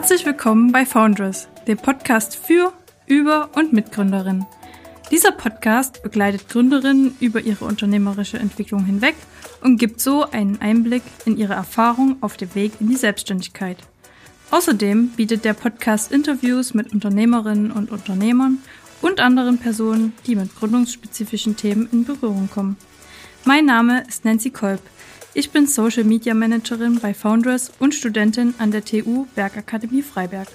Herzlich 0.00 0.24
willkommen 0.24 0.72
bei 0.72 0.86
Foundress, 0.86 1.46
dem 1.66 1.76
Podcast 1.76 2.34
für, 2.34 2.72
über 3.06 3.50
und 3.54 3.74
mit 3.74 3.92
Gründerinnen. 3.92 4.46
Dieser 5.10 5.30
Podcast 5.30 6.02
begleitet 6.02 6.48
Gründerinnen 6.48 7.18
über 7.20 7.42
ihre 7.42 7.66
unternehmerische 7.66 8.38
Entwicklung 8.38 8.86
hinweg 8.86 9.14
und 9.60 9.76
gibt 9.76 10.00
so 10.00 10.24
einen 10.24 10.58
Einblick 10.62 11.02
in 11.26 11.36
ihre 11.36 11.52
Erfahrung 11.52 12.16
auf 12.22 12.38
dem 12.38 12.54
Weg 12.54 12.80
in 12.80 12.88
die 12.88 12.96
Selbstständigkeit. 12.96 13.76
Außerdem 14.50 15.08
bietet 15.08 15.44
der 15.44 15.52
Podcast 15.52 16.10
Interviews 16.10 16.72
mit 16.72 16.94
Unternehmerinnen 16.94 17.70
und 17.70 17.90
Unternehmern 17.90 18.56
und 19.02 19.20
anderen 19.20 19.58
Personen, 19.58 20.14
die 20.26 20.34
mit 20.34 20.56
gründungsspezifischen 20.56 21.56
Themen 21.56 21.86
in 21.92 22.06
Berührung 22.06 22.48
kommen. 22.48 22.78
Mein 23.44 23.66
Name 23.66 24.02
ist 24.08 24.24
Nancy 24.24 24.48
Kolb. 24.48 24.80
Ich 25.32 25.52
bin 25.52 25.68
Social 25.68 26.02
Media 26.02 26.34
Managerin 26.34 26.98
bei 26.98 27.14
Foundress 27.14 27.70
und 27.78 27.94
Studentin 27.94 28.52
an 28.58 28.72
der 28.72 28.84
TU 28.84 29.26
Bergakademie 29.36 30.02
Freiberg. 30.02 30.48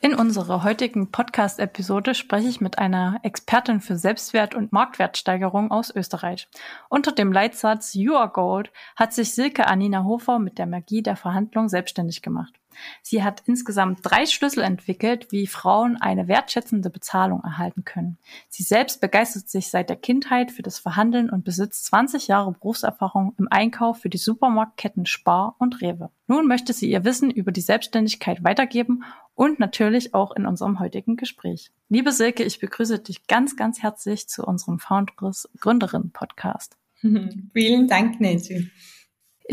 In 0.00 0.16
unserer 0.16 0.64
heutigen 0.64 1.12
Podcast-Episode 1.12 2.16
spreche 2.16 2.48
ich 2.48 2.60
mit 2.60 2.78
einer 2.78 3.20
Expertin 3.22 3.80
für 3.80 3.96
Selbstwert 3.96 4.56
und 4.56 4.72
Marktwertsteigerung 4.72 5.70
aus 5.70 5.94
Österreich. 5.94 6.48
Unter 6.88 7.12
dem 7.12 7.30
Leitsatz 7.30 7.94
You 7.94 8.16
are 8.16 8.30
Gold 8.30 8.72
hat 8.96 9.12
sich 9.12 9.32
Silke 9.32 9.68
Anina 9.68 10.02
Hofer 10.02 10.40
mit 10.40 10.58
der 10.58 10.66
Magie 10.66 11.04
der 11.04 11.14
Verhandlung 11.14 11.68
selbstständig 11.68 12.20
gemacht. 12.20 12.58
Sie 13.02 13.22
hat 13.22 13.42
insgesamt 13.46 14.00
drei 14.02 14.26
Schlüssel 14.26 14.62
entwickelt, 14.62 15.30
wie 15.30 15.46
Frauen 15.46 15.96
eine 15.96 16.28
wertschätzende 16.28 16.90
Bezahlung 16.90 17.42
erhalten 17.42 17.84
können. 17.84 18.18
Sie 18.48 18.62
selbst 18.62 19.00
begeistert 19.00 19.48
sich 19.48 19.70
seit 19.70 19.88
der 19.88 19.96
Kindheit 19.96 20.50
für 20.50 20.62
das 20.62 20.78
Verhandeln 20.78 21.30
und 21.30 21.44
besitzt 21.44 21.86
20 21.86 22.28
Jahre 22.28 22.52
Berufserfahrung 22.52 23.34
im 23.38 23.48
Einkauf 23.50 23.98
für 23.98 24.08
die 24.08 24.18
Supermarktketten 24.18 25.06
Spar 25.06 25.56
und 25.58 25.80
Rewe. 25.80 26.10
Nun 26.26 26.46
möchte 26.46 26.72
sie 26.72 26.90
ihr 26.90 27.04
Wissen 27.04 27.30
über 27.30 27.52
die 27.52 27.60
Selbstständigkeit 27.60 28.44
weitergeben 28.44 29.04
und 29.34 29.58
natürlich 29.58 30.14
auch 30.14 30.32
in 30.32 30.46
unserem 30.46 30.80
heutigen 30.80 31.16
Gespräch. 31.16 31.70
Liebe 31.88 32.12
Silke, 32.12 32.44
ich 32.44 32.58
begrüße 32.58 32.98
dich 32.98 33.26
ganz, 33.26 33.56
ganz 33.56 33.82
herzlich 33.82 34.28
zu 34.28 34.44
unserem 34.44 34.78
Founders 34.78 35.48
Gründerin 35.58 36.10
Podcast. 36.10 36.76
Vielen 37.52 37.88
Dank, 37.88 38.20
Nancy. 38.20 38.70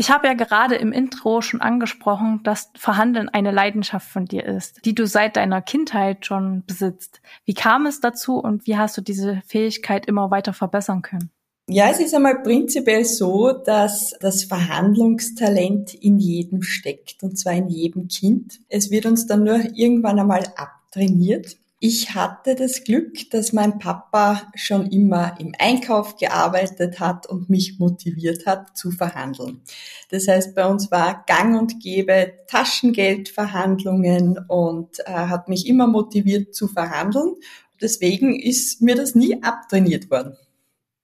Ich 0.00 0.10
habe 0.10 0.28
ja 0.28 0.32
gerade 0.32 0.76
im 0.76 0.92
Intro 0.92 1.42
schon 1.42 1.60
angesprochen, 1.60 2.40
dass 2.42 2.70
Verhandeln 2.74 3.28
eine 3.28 3.50
Leidenschaft 3.50 4.08
von 4.08 4.24
dir 4.24 4.46
ist, 4.46 4.86
die 4.86 4.94
du 4.94 5.06
seit 5.06 5.36
deiner 5.36 5.60
Kindheit 5.60 6.24
schon 6.24 6.64
besitzt. 6.64 7.20
Wie 7.44 7.52
kam 7.52 7.84
es 7.84 8.00
dazu 8.00 8.38
und 8.38 8.66
wie 8.66 8.78
hast 8.78 8.96
du 8.96 9.02
diese 9.02 9.42
Fähigkeit 9.46 10.06
immer 10.06 10.30
weiter 10.30 10.54
verbessern 10.54 11.02
können? 11.02 11.28
Ja, 11.68 11.90
es 11.90 12.00
ist 12.00 12.14
einmal 12.14 12.40
prinzipiell 12.40 13.04
so, 13.04 13.52
dass 13.52 14.16
das 14.22 14.44
Verhandlungstalent 14.44 15.92
in 15.92 16.18
jedem 16.18 16.62
steckt, 16.62 17.22
und 17.22 17.38
zwar 17.38 17.52
in 17.52 17.68
jedem 17.68 18.08
Kind. 18.08 18.58
Es 18.70 18.90
wird 18.90 19.04
uns 19.04 19.26
dann 19.26 19.44
nur 19.44 19.60
irgendwann 19.74 20.18
einmal 20.18 20.44
abtrainiert. 20.56 21.58
Ich 21.82 22.14
hatte 22.14 22.56
das 22.56 22.84
Glück, 22.84 23.30
dass 23.30 23.54
mein 23.54 23.78
Papa 23.78 24.42
schon 24.54 24.90
immer 24.90 25.40
im 25.40 25.54
Einkauf 25.58 26.16
gearbeitet 26.16 27.00
hat 27.00 27.26
und 27.26 27.48
mich 27.48 27.78
motiviert 27.78 28.44
hat 28.44 28.76
zu 28.76 28.90
verhandeln. 28.90 29.62
Das 30.10 30.28
heißt, 30.28 30.54
bei 30.54 30.66
uns 30.66 30.90
war 30.90 31.24
gang 31.26 31.58
und 31.58 31.80
gäbe 31.80 32.34
Taschengeldverhandlungen 32.48 34.38
und 34.46 34.98
äh, 35.06 35.10
hat 35.10 35.48
mich 35.48 35.66
immer 35.66 35.86
motiviert 35.86 36.54
zu 36.54 36.68
verhandeln. 36.68 37.36
Deswegen 37.80 38.38
ist 38.38 38.82
mir 38.82 38.94
das 38.94 39.14
nie 39.14 39.42
abtrainiert 39.42 40.10
worden. 40.10 40.36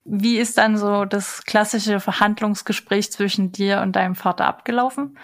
Wie 0.04 0.36
ist 0.36 0.58
dann 0.58 0.76
so 0.76 1.06
das 1.06 1.42
klassische 1.44 2.00
Verhandlungsgespräch 2.00 3.10
zwischen 3.10 3.50
dir 3.50 3.80
und 3.80 3.96
deinem 3.96 4.14
Vater 4.14 4.44
abgelaufen? 4.44 5.16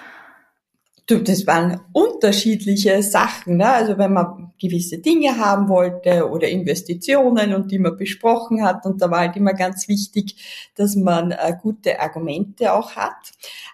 Das 1.07 1.47
waren 1.47 1.81
unterschiedliche 1.93 3.03
Sachen. 3.03 3.59
Ne? 3.59 3.69
Also 3.69 3.99
wenn 3.99 4.13
man 4.13 4.53
gewisse 4.63 4.99
Dinge 4.99 5.39
haben 5.39 5.69
wollte 5.69 6.31
oder 6.31 6.49
Investitionen 6.49 7.53
und 7.53 7.71
die 7.73 7.81
man 7.81 7.97
besprochen 7.97 8.65
hat. 8.65 8.87
Und 8.87 9.03
da 9.03 9.11
war 9.11 9.21
halt 9.21 9.37
immer 9.37 9.55
ganz 9.55 9.89
wichtig, 9.89 10.71
dass 10.77 10.95
man 10.95 11.33
äh, 11.33 11.55
gute 11.61 12.01
Argumente 12.01 12.73
auch 12.73 12.95
hat. 12.95 13.33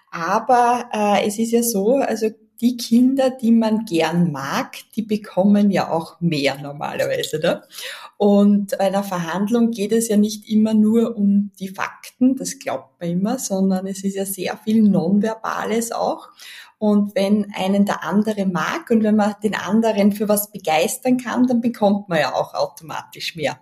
Aber 0.09 0.89
äh, 0.91 1.27
es 1.27 1.37
ist 1.37 1.51
ja 1.51 1.61
so, 1.61 1.97
also 1.97 2.29
die 2.61 2.75
Kinder, 2.75 3.29
die 3.29 3.51
man 3.51 3.85
gern 3.85 4.31
mag, 4.31 4.75
die 4.95 5.03
bekommen 5.03 5.71
ja 5.71 5.91
auch 5.91 6.19
mehr 6.19 6.57
normalerweise. 6.61 7.39
Ne? 7.39 7.61
Und 8.17 8.77
bei 8.77 8.87
einer 8.87 9.03
Verhandlung 9.03 9.71
geht 9.71 9.93
es 9.93 10.09
ja 10.09 10.17
nicht 10.17 10.49
immer 10.49 10.73
nur 10.73 11.15
um 11.15 11.51
die 11.59 11.69
Fakten, 11.69 12.35
das 12.35 12.59
glaubt 12.59 12.99
man 12.99 13.09
immer, 13.09 13.39
sondern 13.39 13.87
es 13.87 14.03
ist 14.03 14.15
ja 14.15 14.25
sehr 14.25 14.57
viel 14.57 14.81
Nonverbales 14.81 15.91
auch. 15.93 16.29
Und 16.79 17.13
wenn 17.13 17.53
einen 17.53 17.85
der 17.85 18.03
andere 18.03 18.45
mag 18.45 18.89
und 18.89 19.03
wenn 19.03 19.17
man 19.17 19.35
den 19.43 19.53
anderen 19.53 20.13
für 20.13 20.29
was 20.29 20.49
begeistern 20.49 21.17
kann, 21.17 21.45
dann 21.45 21.61
bekommt 21.61 22.09
man 22.09 22.19
ja 22.19 22.33
auch 22.33 22.53
automatisch 22.53 23.35
mehr. 23.35 23.59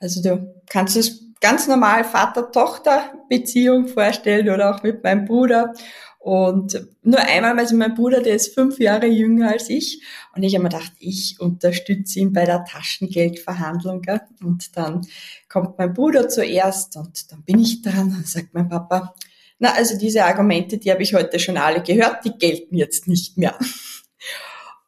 Also 0.00 0.22
du 0.22 0.54
kannst 0.68 0.96
es 0.96 1.24
ganz 1.40 1.66
normal 1.66 2.04
Vater-Tochter-Beziehung 2.04 3.88
vorstellen 3.88 4.50
oder 4.50 4.74
auch 4.74 4.82
mit 4.82 5.02
meinem 5.02 5.24
Bruder. 5.24 5.72
Und 6.18 6.84
nur 7.02 7.20
einmal, 7.20 7.58
also 7.58 7.76
mein 7.76 7.94
Bruder, 7.94 8.20
der 8.20 8.34
ist 8.34 8.52
fünf 8.52 8.78
Jahre 8.78 9.06
jünger 9.06 9.52
als 9.52 9.70
ich. 9.70 10.02
Und 10.34 10.42
ich 10.42 10.54
habe 10.54 10.64
mir 10.64 10.68
gedacht, 10.68 10.92
ich 10.98 11.40
unterstütze 11.40 12.18
ihn 12.20 12.32
bei 12.32 12.44
der 12.44 12.64
Taschengeldverhandlung. 12.64 14.02
Gell? 14.02 14.20
Und 14.42 14.76
dann 14.76 15.06
kommt 15.48 15.78
mein 15.78 15.94
Bruder 15.94 16.28
zuerst 16.28 16.96
und 16.96 17.32
dann 17.32 17.44
bin 17.44 17.60
ich 17.60 17.82
dran 17.82 18.14
und 18.14 18.26
sagt 18.26 18.52
mein 18.52 18.68
Papa, 18.68 19.14
na, 19.58 19.72
also 19.72 19.98
diese 19.98 20.24
Argumente, 20.24 20.78
die 20.78 20.90
habe 20.90 21.02
ich 21.02 21.14
heute 21.14 21.38
schon 21.38 21.56
alle 21.56 21.82
gehört, 21.82 22.24
die 22.24 22.38
gelten 22.38 22.76
jetzt 22.76 23.08
nicht 23.08 23.36
mehr. 23.36 23.58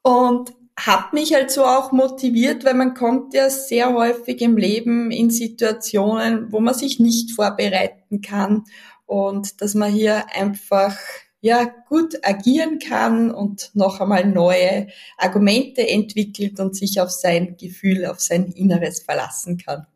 Und 0.02 0.52
hat 0.76 1.12
mich 1.12 1.34
halt 1.34 1.50
so 1.50 1.64
auch 1.64 1.92
motiviert, 1.92 2.64
weil 2.64 2.74
man 2.74 2.94
kommt 2.94 3.34
ja 3.34 3.50
sehr 3.50 3.92
häufig 3.92 4.40
im 4.40 4.56
Leben 4.56 5.10
in 5.10 5.30
Situationen, 5.30 6.52
wo 6.52 6.60
man 6.60 6.74
sich 6.74 7.00
nicht 7.00 7.32
vorbereiten 7.32 8.22
kann 8.22 8.64
und 9.04 9.60
dass 9.60 9.74
man 9.74 9.92
hier 9.92 10.24
einfach 10.34 10.96
ja 11.42 11.64
gut 11.88 12.18
agieren 12.22 12.78
kann 12.78 13.30
und 13.30 13.70
noch 13.74 14.00
einmal 14.00 14.26
neue 14.26 14.88
Argumente 15.18 15.86
entwickelt 15.86 16.60
und 16.60 16.76
sich 16.76 17.00
auf 17.00 17.10
sein 17.10 17.56
Gefühl, 17.58 18.06
auf 18.06 18.20
sein 18.20 18.46
Inneres 18.52 19.02
verlassen 19.02 19.58
kann. 19.58 19.86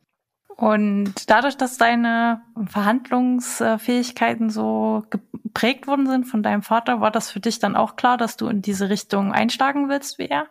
Und 0.56 1.14
dadurch, 1.28 1.56
dass 1.56 1.78
deine 1.78 2.42
Verhandlungsfähigkeiten 2.66 4.50
so 4.50 5.02
geprägt 5.10 5.86
worden 5.86 6.06
sind 6.06 6.26
von 6.26 6.42
deinem 6.42 6.62
Vater, 6.62 7.00
war 7.00 7.10
das 7.10 7.30
für 7.30 7.40
dich 7.40 7.58
dann 7.58 7.74
auch 7.76 7.96
klar, 7.96 8.16
dass 8.16 8.36
du 8.36 8.46
in 8.46 8.62
diese 8.62 8.88
Richtung 8.88 9.32
einschlagen 9.32 9.88
willst 9.88 10.18
wie 10.18 10.26
er? 10.26 10.46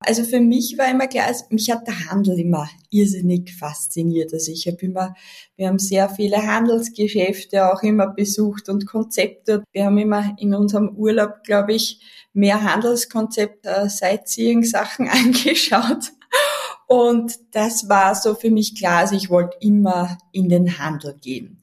Also 0.00 0.24
für 0.24 0.40
mich 0.40 0.76
war 0.76 0.90
immer 0.90 1.06
klar, 1.06 1.32
mich 1.48 1.70
hat 1.70 1.86
der 1.86 2.10
Handel 2.10 2.38
immer 2.38 2.68
irrsinnig 2.90 3.56
fasziniert. 3.56 4.32
Also 4.34 4.52
ich 4.52 4.66
habe 4.66 4.76
immer, 4.82 5.14
wir 5.56 5.68
haben 5.68 5.78
sehr 5.78 6.10
viele 6.10 6.46
Handelsgeschäfte 6.46 7.72
auch 7.72 7.82
immer 7.82 8.08
besucht 8.08 8.68
und 8.68 8.86
Konzepte. 8.86 9.64
Wir 9.72 9.86
haben 9.86 9.96
immer 9.96 10.36
in 10.38 10.54
unserem 10.54 10.90
Urlaub, 10.90 11.42
glaube 11.44 11.72
ich, 11.72 12.02
mehr 12.34 12.62
Handelskonzept, 12.62 13.64
äh, 13.64 13.88
Sightseeing-Sachen 13.88 15.08
angeschaut 15.08 16.12
und 16.86 17.38
das 17.52 17.88
war 17.88 18.14
so 18.14 18.34
für 18.34 18.50
mich 18.50 18.76
klar, 18.76 18.98
also 18.98 19.16
ich 19.16 19.30
wollte 19.30 19.56
immer 19.60 20.18
in 20.32 20.48
den 20.48 20.78
Handel 20.78 21.14
gehen. 21.20 21.60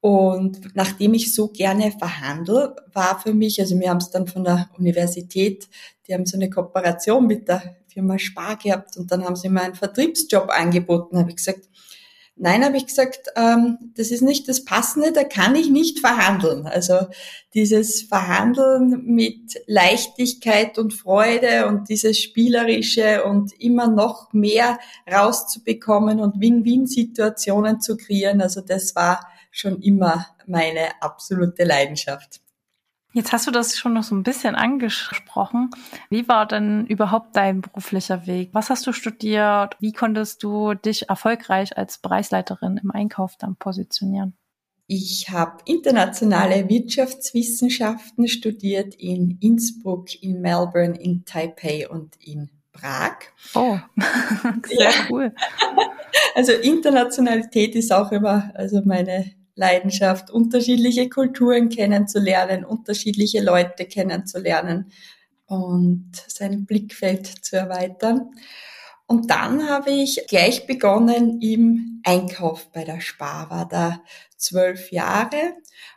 Und 0.00 0.74
nachdem 0.74 1.14
ich 1.14 1.32
so 1.32 1.48
gerne 1.48 1.90
verhandle, 1.90 2.76
war 2.92 3.18
für 3.20 3.32
mich, 3.32 3.58
also 3.60 3.78
wir 3.78 3.88
haben 3.88 3.98
es 3.98 4.10
dann 4.10 4.26
von 4.26 4.44
der 4.44 4.68
Universität, 4.76 5.68
die 6.06 6.12
haben 6.12 6.26
so 6.26 6.36
eine 6.36 6.50
Kooperation 6.50 7.26
mit 7.26 7.48
der 7.48 7.76
Firma 7.86 8.18
Spar 8.18 8.56
gehabt 8.56 8.96
und 8.96 9.10
dann 9.10 9.24
haben 9.24 9.36
sie 9.36 9.48
mir 9.48 9.62
einen 9.62 9.74
Vertriebsjob 9.76 10.50
angeboten. 10.50 11.16
Habe 11.16 11.30
ich 11.30 11.36
gesagt, 11.36 11.70
Nein, 12.36 12.64
habe 12.64 12.76
ich 12.76 12.86
gesagt, 12.86 13.28
ähm, 13.36 13.92
das 13.96 14.10
ist 14.10 14.22
nicht 14.22 14.48
das 14.48 14.64
Passende, 14.64 15.12
da 15.12 15.22
kann 15.22 15.54
ich 15.54 15.70
nicht 15.70 16.00
verhandeln. 16.00 16.66
Also 16.66 17.06
dieses 17.54 18.02
Verhandeln 18.02 19.04
mit 19.04 19.62
Leichtigkeit 19.68 20.76
und 20.76 20.92
Freude 20.92 21.68
und 21.68 21.88
dieses 21.88 22.18
Spielerische 22.18 23.22
und 23.22 23.52
immer 23.60 23.86
noch 23.86 24.32
mehr 24.32 24.80
rauszubekommen 25.10 26.18
und 26.18 26.40
Win-Win-Situationen 26.40 27.80
zu 27.80 27.96
kreieren, 27.96 28.40
also 28.40 28.60
das 28.60 28.96
war 28.96 29.20
schon 29.52 29.80
immer 29.80 30.26
meine 30.46 31.00
absolute 31.00 31.62
Leidenschaft. 31.62 32.40
Jetzt 33.14 33.32
hast 33.32 33.46
du 33.46 33.52
das 33.52 33.78
schon 33.78 33.92
noch 33.92 34.02
so 34.02 34.12
ein 34.12 34.24
bisschen 34.24 34.56
angesprochen. 34.56 35.70
Wie 36.10 36.26
war 36.26 36.46
denn 36.46 36.84
überhaupt 36.86 37.36
dein 37.36 37.60
beruflicher 37.60 38.26
Weg? 38.26 38.50
Was 38.52 38.70
hast 38.70 38.88
du 38.88 38.92
studiert? 38.92 39.76
Wie 39.78 39.92
konntest 39.92 40.42
du 40.42 40.74
dich 40.74 41.08
erfolgreich 41.08 41.78
als 41.78 41.98
Bereichsleiterin 41.98 42.76
im 42.76 42.90
Einkauf 42.90 43.36
dann 43.38 43.54
positionieren? 43.54 44.36
Ich 44.88 45.30
habe 45.30 45.58
internationale 45.64 46.68
Wirtschaftswissenschaften 46.68 48.26
studiert 48.26 48.96
in 48.96 49.38
Innsbruck, 49.40 50.20
in 50.20 50.40
Melbourne, 50.40 51.00
in 51.00 51.24
Taipei 51.24 51.88
und 51.88 52.16
in 52.18 52.50
Prag. 52.72 53.18
Oh, 53.54 53.78
sehr 54.66 54.90
ja. 54.90 55.06
cool. 55.08 55.32
Also 56.34 56.50
Internationalität 56.50 57.76
ist 57.76 57.92
auch 57.92 58.10
immer 58.10 58.50
also 58.54 58.82
meine 58.84 59.30
Leidenschaft, 59.54 60.30
unterschiedliche 60.30 61.08
Kulturen 61.08 61.68
kennenzulernen, 61.68 62.64
unterschiedliche 62.64 63.42
Leute 63.42 63.86
kennenzulernen 63.86 64.90
und 65.46 66.12
sein 66.26 66.66
Blickfeld 66.66 67.26
zu 67.26 67.56
erweitern. 67.56 68.30
Und 69.06 69.30
dann 69.30 69.68
habe 69.68 69.90
ich 69.90 70.26
gleich 70.28 70.66
begonnen 70.66 71.40
im 71.40 72.00
Einkauf 72.04 72.70
bei 72.72 72.84
der 72.84 73.00
Spar, 73.00 73.50
war 73.50 73.68
da 73.68 74.02
zwölf 74.36 74.90
Jahre 74.92 75.54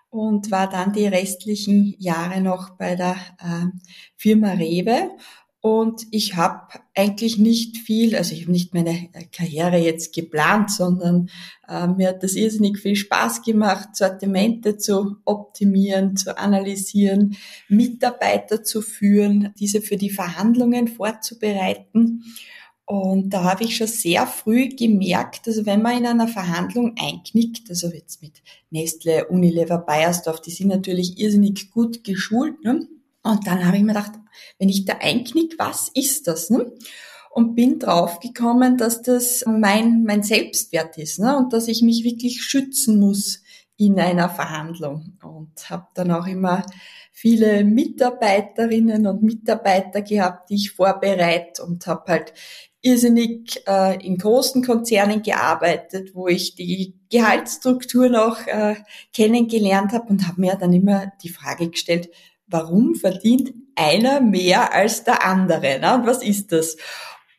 und 0.10 0.52
war 0.52 0.70
dann 0.70 0.94
die 0.94 1.08
restlichen 1.08 1.96
Jahre 2.00 2.42
noch 2.42 2.72
bei 2.72 2.96
der 2.96 3.16
äh, 3.40 3.66
Firma 4.16 4.52
Rewe 4.52 5.12
und 5.68 6.08
ich 6.12 6.38
habe 6.38 6.80
eigentlich 6.96 7.38
nicht 7.38 7.76
viel, 7.76 8.16
also 8.16 8.34
ich 8.34 8.44
habe 8.44 8.54
nicht 8.54 8.74
meine 8.74 9.10
Karriere 9.34 9.76
jetzt 9.76 10.16
geplant, 10.16 10.72
sondern 10.72 11.30
äh, 11.68 11.88
mir 11.88 12.08
hat 12.08 12.24
das 12.24 12.36
irrsinnig 12.36 12.80
viel 12.80 12.96
Spaß 12.96 13.42
gemacht, 13.42 13.90
Sortimente 13.94 14.78
zu 14.78 15.18
optimieren, 15.26 16.16
zu 16.16 16.38
analysieren, 16.38 17.36
Mitarbeiter 17.68 18.64
zu 18.64 18.82
führen, 18.82 19.54
diese 19.60 19.82
für 19.82 19.98
die 19.98 20.10
Verhandlungen 20.10 20.88
vorzubereiten. 20.88 22.24
Und 22.86 23.32
da 23.32 23.44
habe 23.44 23.66
ich 23.66 23.76
schon 23.76 23.88
sehr 23.88 24.26
früh 24.26 24.70
gemerkt, 24.70 25.50
also 25.50 25.66
wenn 25.66 25.82
man 25.82 25.98
in 25.98 26.06
einer 26.06 26.30
Verhandlung 26.30 26.96
einknickt, 26.98 27.70
also 27.70 27.90
jetzt 27.90 28.22
mit 28.22 28.42
Nestle, 28.70 29.28
Unilever, 29.28 29.80
Bayersdorf, 29.80 30.40
die 30.40 30.52
sind 30.52 30.70
natürlich 30.70 31.20
irrsinnig 31.20 31.72
gut 31.72 32.06
geschult, 32.06 32.64
ne? 32.64 32.88
Und 33.28 33.48
dann 33.48 33.66
habe 33.66 33.78
ich 33.78 33.84
mir 33.84 33.94
gedacht, 33.94 34.14
wenn 34.60 34.70
ich 34.70 34.86
da 34.86 34.98
einknick, 35.00 35.56
was 35.58 35.90
ist 35.94 36.28
das? 36.28 36.50
Ne? 36.50 36.72
Und 37.32 37.56
bin 37.56 37.80
draufgekommen, 37.80 38.78
dass 38.78 39.02
das 39.02 39.44
mein, 39.46 40.04
mein 40.04 40.24
Selbstwert 40.24 40.98
ist 40.98 41.20
ne? 41.20 41.38
und 41.38 41.54
dass 41.54 41.68
ich 41.68 41.82
mich 41.82 42.04
wirklich 42.04 42.42
schützen 42.42 43.00
muss 43.00 43.44
in 43.78 44.00
einer 44.00 44.30
Verhandlung. 44.30 45.18
Und 45.22 45.70
habe 45.70 45.88
dann 45.94 46.12
auch 46.12 46.26
immer 46.26 46.66
viele 47.12 47.64
Mitarbeiterinnen 47.64 49.08
und 49.08 49.24
Mitarbeiter 49.24 50.02
gehabt, 50.02 50.50
die 50.50 50.56
ich 50.56 50.72
vorbereite 50.72 51.64
und 51.64 51.86
habe 51.88 52.12
halt 52.12 52.34
irrsinnig 52.82 53.62
äh, 53.68 54.04
in 54.06 54.18
großen 54.18 54.64
Konzernen 54.64 55.22
gearbeitet, 55.22 56.12
wo 56.14 56.28
ich 56.28 56.56
die 56.56 56.96
Gehaltsstruktur 57.10 58.10
noch 58.10 58.46
äh, 58.48 58.76
kennengelernt 59.14 59.94
habe 59.94 60.10
und 60.10 60.28
habe 60.28 60.42
mir 60.42 60.56
dann 60.56 60.74
immer 60.74 61.12
die 61.24 61.30
Frage 61.30 61.70
gestellt, 61.70 62.10
warum 62.48 62.96
verdient 62.96 63.54
einer 63.76 64.22
mehr 64.22 64.74
als 64.74 65.04
der 65.04 65.26
andere? 65.26 65.80
Ne? 65.80 65.96
Und 65.96 66.08
was 66.08 66.24
ist 66.24 66.52
das? 66.52 66.78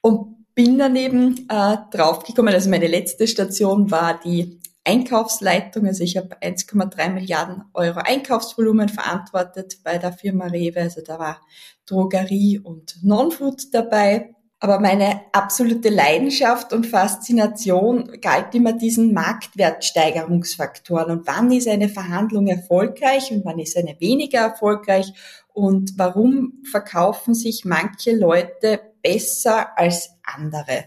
Und 0.01 0.39
bin 0.55 0.79
dann 0.79 0.97
eben 0.97 1.47
äh, 1.49 1.77
draufgekommen, 1.93 2.53
also 2.53 2.69
meine 2.69 2.89
letzte 2.89 3.29
Station 3.29 3.91
war 3.91 4.19
die 4.19 4.59
Einkaufsleitung, 4.85 5.87
also 5.87 6.03
ich 6.03 6.17
habe 6.17 6.37
1,3 6.41 7.11
Milliarden 7.11 7.63
Euro 7.75 8.01
Einkaufsvolumen 8.01 8.89
verantwortet 8.89 9.79
bei 9.85 9.99
der 9.99 10.13
Firma 10.13 10.47
Rewe, 10.47 10.81
also 10.81 11.03
da 11.03 11.19
war 11.19 11.41
Drogerie 11.87 12.59
und 12.59 12.97
Non-Food 13.03 13.73
dabei 13.73 14.35
aber 14.61 14.81
meine 14.81 15.21
absolute 15.33 15.89
Leidenschaft 15.89 16.73
und 16.73 16.87
Faszination 16.87 18.21
galt 18.21 18.55
immer 18.55 18.73
diesen 18.73 19.15
Marktwertsteigerungsfaktoren. 19.15 21.19
Und 21.19 21.27
wann 21.29 21.53
ist 21.53 21.69
eine 21.69 21.89
Verhandlung 21.89 22.49
erfolgreich 22.49 23.31
und 23.31 23.45
wann 23.45 23.61
ist 23.61 23.77
eine 23.77 24.01
weniger 24.01 24.41
erfolgreich? 24.41 25.13
Und 25.53 25.93
warum 25.97 26.55
verkaufen 26.69 27.35
sich 27.35 27.65
manche 27.65 28.17
Leute 28.17 28.81
besser 29.01 29.79
als 29.79 30.11
andere? 30.25 30.87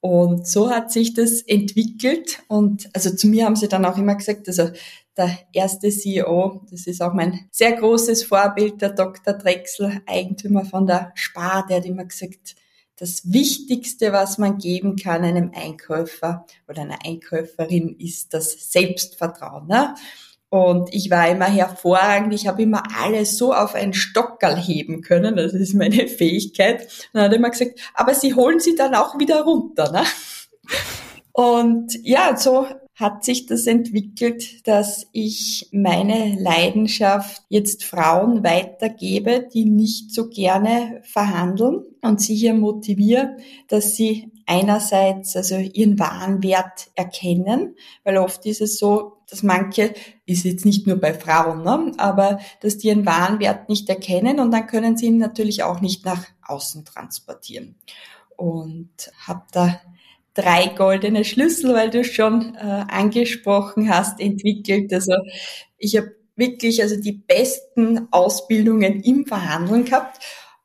Und 0.00 0.46
so 0.46 0.70
hat 0.70 0.90
sich 0.90 1.12
das 1.12 1.42
entwickelt. 1.42 2.42
Und 2.48 2.88
also 2.94 3.14
zu 3.14 3.26
mir 3.26 3.44
haben 3.44 3.56
sie 3.56 3.68
dann 3.68 3.84
auch 3.84 3.98
immer 3.98 4.14
gesagt, 4.14 4.48
also 4.48 4.70
der 5.16 5.38
erste 5.52 5.90
CEO, 5.90 6.62
das 6.70 6.86
ist 6.86 7.02
auch 7.02 7.12
mein 7.12 7.48
sehr 7.50 7.72
großes 7.72 8.24
Vorbild, 8.24 8.80
der 8.80 8.90
Dr. 8.90 9.34
Drechsel, 9.34 10.00
Eigentümer 10.06 10.64
von 10.64 10.86
der 10.86 11.12
Spar, 11.14 11.66
der 11.68 11.78
hat 11.78 11.86
immer 11.86 12.04
gesagt, 12.04 12.56
das 12.96 13.32
Wichtigste, 13.32 14.12
was 14.12 14.38
man 14.38 14.58
geben 14.58 14.96
kann 14.96 15.24
einem 15.24 15.50
Einkäufer 15.54 16.46
oder 16.68 16.82
einer 16.82 16.98
Einkäuferin, 17.04 17.96
ist 17.98 18.34
das 18.34 18.70
Selbstvertrauen. 18.72 19.66
Ne? 19.66 19.94
Und 20.48 20.94
ich 20.94 21.10
war 21.10 21.28
immer 21.28 21.46
hervorragend, 21.46 22.32
ich 22.32 22.46
habe 22.46 22.62
immer 22.62 22.84
alles 22.96 23.36
so 23.36 23.52
auf 23.52 23.74
einen 23.74 23.92
Stockerl 23.92 24.56
heben 24.56 25.02
können, 25.02 25.34
das 25.34 25.52
ist 25.52 25.74
meine 25.74 26.06
Fähigkeit. 26.08 26.82
Und 26.82 26.88
dann 27.14 27.24
hat 27.24 27.32
er 27.32 27.38
immer 27.38 27.50
gesagt, 27.50 27.80
aber 27.94 28.14
sie 28.14 28.34
holen 28.34 28.60
sie 28.60 28.76
dann 28.76 28.94
auch 28.94 29.18
wieder 29.18 29.42
runter. 29.42 29.90
Ne? 29.90 30.04
Und 31.32 31.92
ja, 32.04 32.36
so 32.36 32.68
hat 32.94 33.24
sich 33.24 33.46
das 33.46 33.66
entwickelt, 33.66 34.66
dass 34.68 35.08
ich 35.12 35.68
meine 35.72 36.36
Leidenschaft 36.40 37.42
jetzt 37.48 37.84
Frauen 37.84 38.44
weitergebe, 38.44 39.48
die 39.52 39.64
nicht 39.64 40.12
so 40.12 40.28
gerne 40.28 41.00
verhandeln 41.02 41.82
und 42.02 42.20
sie 42.20 42.36
hier 42.36 42.54
motiviere, 42.54 43.36
dass 43.66 43.96
sie 43.96 44.30
einerseits 44.46 45.36
also 45.36 45.56
ihren 45.56 45.98
wahren 45.98 46.42
Wert 46.42 46.90
erkennen, 46.94 47.74
weil 48.04 48.18
oft 48.18 48.46
ist 48.46 48.60
es 48.60 48.78
so, 48.78 49.18
dass 49.28 49.42
manche, 49.42 49.94
ist 50.26 50.44
jetzt 50.44 50.64
nicht 50.64 50.86
nur 50.86 50.96
bei 50.96 51.14
Frauen, 51.14 51.64
ne, 51.64 51.92
aber 51.96 52.38
dass 52.60 52.78
die 52.78 52.88
ihren 52.88 53.06
wahren 53.06 53.40
Wert 53.40 53.68
nicht 53.68 53.88
erkennen 53.88 54.38
und 54.38 54.52
dann 54.52 54.66
können 54.66 54.96
sie 54.96 55.06
ihn 55.06 55.18
natürlich 55.18 55.64
auch 55.64 55.80
nicht 55.80 56.04
nach 56.04 56.24
außen 56.42 56.84
transportieren. 56.84 57.74
Und 58.36 58.90
habe 59.26 59.44
da 59.52 59.80
drei 60.34 60.66
goldene 60.66 61.24
Schlüssel, 61.24 61.74
weil 61.74 61.90
du 61.90 62.04
schon 62.04 62.54
äh, 62.56 62.84
angesprochen 62.88 63.88
hast, 63.88 64.20
entwickelt. 64.20 64.92
Also 64.92 65.14
ich 65.78 65.96
habe 65.96 66.14
wirklich 66.36 66.82
also 66.82 66.96
die 66.96 67.12
besten 67.12 68.08
Ausbildungen 68.10 69.00
im 69.02 69.26
Verhandeln 69.26 69.84
gehabt 69.84 70.18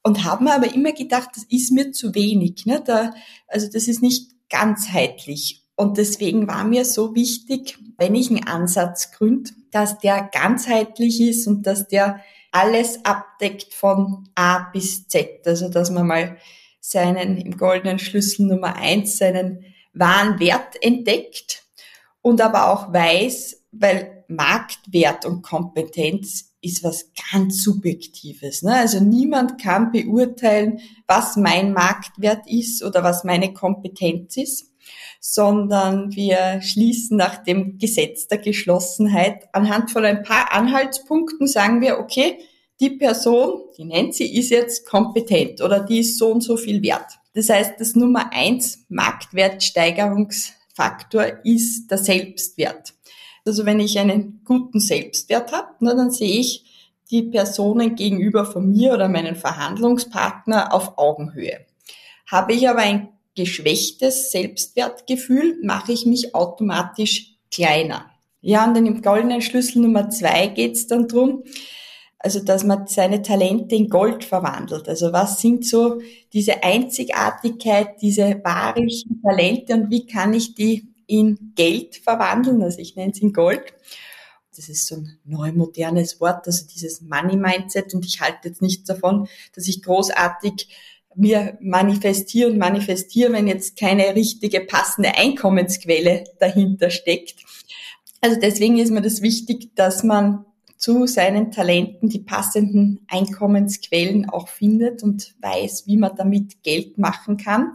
und 0.04 0.24
habe 0.24 0.45
mir 0.45 0.56
aber 0.56 0.74
immer 0.74 0.92
gedacht, 0.92 1.30
das 1.36 1.45
ist 1.50 1.71
mir 1.71 1.92
zu 1.92 2.16
wenig. 2.16 2.66
Ne? 2.66 2.81
Da, 2.83 3.13
also 3.48 3.68
das 3.71 3.88
ist 3.88 4.01
nicht 4.01 4.31
ganzheitlich. 4.50 5.63
Und 5.75 5.98
deswegen 5.98 6.48
war 6.48 6.63
mir 6.63 6.83
so 6.83 7.15
wichtig, 7.15 7.77
wenn 7.98 8.15
ich 8.15 8.30
einen 8.30 8.48
Ansatz 8.48 9.12
gründe, 9.12 9.51
dass 9.72 10.00
der 10.00 10.30
ganzheitlich 10.33 11.22
ist 11.22 11.48
und 11.48 11.68
dass 11.68 11.88
der 11.88 12.22
alles 12.51 13.06
abdeckt 13.06 13.74
von 13.74 14.27
A 14.36 14.69
bis 14.72 15.07
Z. 15.07 15.45
Also 15.45 15.69
dass 15.69 15.92
man 15.92 16.07
mal 16.07 16.38
seinen 16.89 17.38
im 17.38 17.57
goldenen 17.57 18.00
Schlüssel 18.00 18.47
Nummer 18.47 18.75
eins 18.75 19.18
seinen 19.18 19.63
wahren 19.94 20.39
Wert 20.39 20.81
entdeckt 20.81 21.63
und 22.21 22.41
aber 22.41 22.71
auch 22.71 22.91
weiß, 22.91 23.63
weil 23.71 24.24
Marktwert 24.27 25.25
und 25.25 25.43
Kompetenz 25.43 26.55
ist 26.62 26.84
was 26.84 27.12
ganz 27.31 27.63
Subjektives. 27.63 28.63
Ne? 28.63 28.75
Also 28.75 29.00
niemand 29.00 29.62
kann 29.62 29.91
beurteilen, 29.91 30.79
was 31.08 31.36
mein 31.38 31.74
Marktwert 31.74 32.48
ist 32.48 32.84
oder 32.84 33.03
was 33.03 33.24
meine 33.24 33.53
Kompetenz 33.53 34.36
ist, 34.38 34.74
sondern 35.19 36.15
wir 36.15 36.62
schließen 36.62 37.17
nach 37.17 37.43
dem 37.43 37.77
Gesetz 37.77 38.27
der 38.27 38.39
Geschlossenheit 38.39 39.48
anhand 39.53 39.91
von 39.91 40.05
ein 40.05 40.24
paar 40.24 40.51
Anhaltspunkten 40.51 41.48
sagen 41.48 41.81
wir, 41.81 42.00
okay, 42.00 42.39
die 42.79 42.91
Person, 42.91 43.63
die 43.77 43.83
nennt 43.86 44.13
sie, 44.15 44.38
ist 44.38 44.51
jetzt 44.51 44.86
kompetent 44.86 45.62
oder 45.62 45.81
die 45.81 46.00
ist 46.00 46.17
so 46.17 46.31
und 46.31 46.41
so 46.41 46.57
viel 46.57 46.81
wert. 46.81 47.19
Das 47.33 47.50
heißt, 47.50 47.74
das 47.79 47.95
Nummer 47.95 48.31
eins 48.33 48.86
Marktwertsteigerungsfaktor 48.89 51.39
ist 51.43 51.91
der 51.91 51.98
Selbstwert. 51.98 52.93
Also 53.45 53.65
wenn 53.65 53.79
ich 53.79 53.98
einen 54.00 54.41
guten 54.45 54.79
Selbstwert 54.79 55.51
habe, 55.51 55.74
dann 55.79 56.12
sehe 56.12 56.39
ich 56.39 56.65
die 57.12 57.24
Personen 57.24 57.95
gegenüber 57.95 58.45
von 58.45 58.69
mir 58.69 58.93
oder 58.93 59.09
meinen 59.09 59.36
Verhandlungspartner 59.36 60.74
auf 60.74 60.98
Augenhöhe. 60.98 61.65
Habe 62.27 62.53
ich 62.53 62.69
aber 62.69 62.79
ein 62.79 63.09
geschwächtes 63.36 64.31
Selbstwertgefühl, 64.31 65.59
mache 65.63 65.91
ich 65.91 66.05
mich 66.05 66.36
automatisch 66.36 67.36
kleiner. 67.51 68.05
Ja, 68.41 68.65
und 68.65 68.75
dann 68.75 68.86
im 68.86 69.01
goldenen 69.01 69.41
Schlüssel 69.41 69.81
Nummer 69.81 70.09
zwei 70.09 70.48
geht 70.48 70.74
es 70.74 70.88
dann 70.88 71.07
drum, 71.07 71.43
also 72.19 72.41
dass 72.41 72.65
man 72.65 72.85
seine 72.88 73.21
Talente 73.21 73.75
in 73.75 73.89
Gold 73.89 74.25
verwandelt. 74.25 74.89
Also 74.89 75.13
was 75.13 75.39
sind 75.39 75.65
so 75.65 76.01
diese 76.33 76.63
Einzigartigkeit, 76.63 78.01
diese 78.01 78.41
wahren 78.43 78.89
Talente 79.23 79.73
und 79.73 79.89
wie 79.89 80.05
kann 80.05 80.33
ich 80.33 80.53
die 80.53 80.93
in 81.07 81.53
Geld 81.55 81.95
verwandeln? 81.95 82.61
Also 82.61 82.79
ich 82.79 82.95
nenne 82.95 83.13
es 83.13 83.21
in 83.21 83.31
Gold. 83.31 83.73
Das 84.55 84.67
ist 84.67 84.88
so 84.88 84.95
ein 84.95 85.17
neu 85.23 85.53
modernes 85.53 86.19
Wort, 86.19 86.45
also 86.45 86.65
dieses 86.67 87.01
Money 87.01 87.38
Mindset 87.38 87.93
und 87.93 88.05
ich 88.05 88.19
halte 88.19 88.49
jetzt 88.49 88.61
nichts 88.61 88.83
davon, 88.83 89.29
dass 89.55 89.69
ich 89.69 89.81
großartig 89.81 90.67
mir 91.15 91.57
manifestiere 91.61 92.51
und 92.51 92.57
manifestiere, 92.57 93.31
wenn 93.31 93.47
jetzt 93.47 93.77
keine 93.77 94.15
richtige 94.15 94.59
passende 94.61 95.15
Einkommensquelle 95.15 96.25
dahinter 96.39 96.89
steckt. 96.89 97.35
Also 98.21 98.38
deswegen 98.39 98.77
ist 98.77 98.91
mir 98.91 99.01
das 99.01 99.21
wichtig, 99.21 99.75
dass 99.75 100.03
man 100.03 100.45
zu 100.79 101.05
seinen 101.07 101.51
Talenten 101.51 102.07
die 102.07 102.19
passenden 102.19 103.05
Einkommensquellen 103.09 104.29
auch 104.29 104.48
findet 104.48 105.03
und 105.03 105.36
weiß, 105.41 105.86
wie 105.86 105.98
man 105.98 106.15
damit 106.15 106.63
Geld 106.63 106.98
machen 106.98 107.36
kann. 107.36 107.74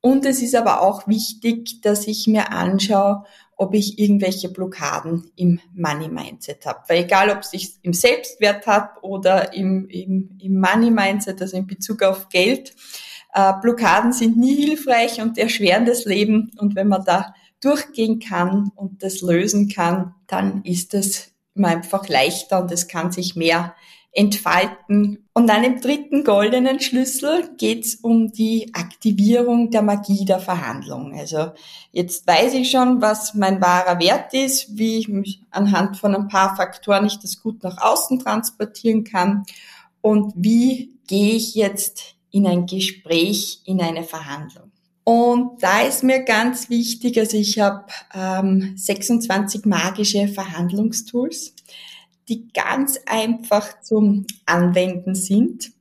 Und 0.00 0.24
es 0.24 0.40
ist 0.40 0.54
aber 0.54 0.80
auch 0.80 1.06
wichtig, 1.06 1.82
dass 1.82 2.06
ich 2.06 2.26
mir 2.26 2.50
anschaue, 2.50 3.24
ob 3.58 3.74
ich 3.74 3.98
irgendwelche 3.98 4.48
Blockaden 4.48 5.30
im 5.36 5.60
Money 5.74 6.08
Mindset 6.08 6.64
habe. 6.64 6.80
Weil 6.88 7.04
egal, 7.04 7.28
ob 7.28 7.40
ich 7.52 7.74
im 7.82 7.92
Selbstwert 7.92 8.66
habe 8.66 8.88
oder 9.02 9.52
im, 9.52 9.86
im, 9.90 10.38
im 10.40 10.58
Money 10.58 10.90
Mindset, 10.90 11.42
also 11.42 11.58
in 11.58 11.66
Bezug 11.66 12.02
auf 12.02 12.30
Geld, 12.30 12.74
äh, 13.34 13.52
Blockaden 13.60 14.14
sind 14.14 14.38
nie 14.38 14.54
hilfreich 14.54 15.20
und 15.20 15.36
erschweren 15.36 15.84
das 15.84 16.06
Leben. 16.06 16.52
Und 16.56 16.74
wenn 16.74 16.88
man 16.88 17.04
da 17.04 17.34
durchgehen 17.60 18.18
kann 18.18 18.72
und 18.74 19.02
das 19.02 19.20
lösen 19.20 19.68
kann, 19.68 20.14
dann 20.26 20.62
ist 20.64 20.94
einfach 21.56 22.08
leichter 22.08 22.60
und 22.60 22.72
es 22.72 22.88
kann 22.88 23.12
sich 23.12 23.36
mehr 23.36 23.74
entfalten. 24.12 25.28
Und 25.34 25.46
dann 25.46 25.62
im 25.62 25.80
dritten 25.80 26.24
goldenen 26.24 26.80
Schlüssel 26.80 27.50
geht's 27.56 27.94
um 27.94 28.32
die 28.32 28.70
Aktivierung 28.74 29.70
der 29.70 29.82
Magie 29.82 30.24
der 30.24 30.40
Verhandlung. 30.40 31.14
Also 31.16 31.52
jetzt 31.92 32.26
weiß 32.26 32.54
ich 32.54 32.70
schon, 32.70 33.00
was 33.00 33.34
mein 33.34 33.60
wahrer 33.60 34.00
Wert 34.00 34.34
ist, 34.34 34.76
wie 34.76 34.98
ich 34.98 35.40
anhand 35.50 35.96
von 35.96 36.14
ein 36.14 36.28
paar 36.28 36.56
Faktoren 36.56 37.06
ich 37.06 37.18
das 37.20 37.40
gut 37.40 37.62
nach 37.62 37.78
außen 37.80 38.18
transportieren 38.18 39.04
kann 39.04 39.44
und 40.00 40.32
wie 40.34 40.98
gehe 41.06 41.34
ich 41.34 41.54
jetzt 41.54 42.16
in 42.30 42.46
ein 42.46 42.66
Gespräch, 42.66 43.62
in 43.64 43.80
eine 43.80 44.04
Verhandlung. 44.04 44.69
Und 45.04 45.62
da 45.62 45.80
ist 45.80 46.04
mir 46.04 46.22
ganz 46.22 46.70
wichtig, 46.70 47.18
also 47.18 47.36
ich 47.36 47.58
habe 47.58 47.86
ähm, 48.14 48.74
26 48.76 49.64
magische 49.64 50.28
Verhandlungstools 50.28 51.54
die 52.30 52.48
ganz 52.52 52.98
einfach 53.06 53.82
zum 53.82 54.24
Anwenden 54.46 55.14
sind, 55.16 55.72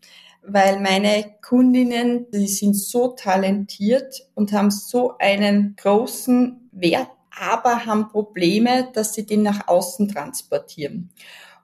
weil 0.42 0.80
meine 0.80 1.36
Kundinnen, 1.48 2.26
die 2.32 2.48
sind 2.48 2.74
so 2.74 3.10
talentiert 3.10 4.28
und 4.34 4.52
haben 4.52 4.72
so 4.72 5.16
einen 5.20 5.76
großen 5.78 6.70
Wert, 6.72 7.10
aber 7.40 7.86
haben 7.86 8.10
Probleme, 8.10 8.90
dass 8.94 9.14
sie 9.14 9.28
den 9.28 9.44
nach 9.44 9.68
außen 9.68 10.10
transportieren. 10.10 11.12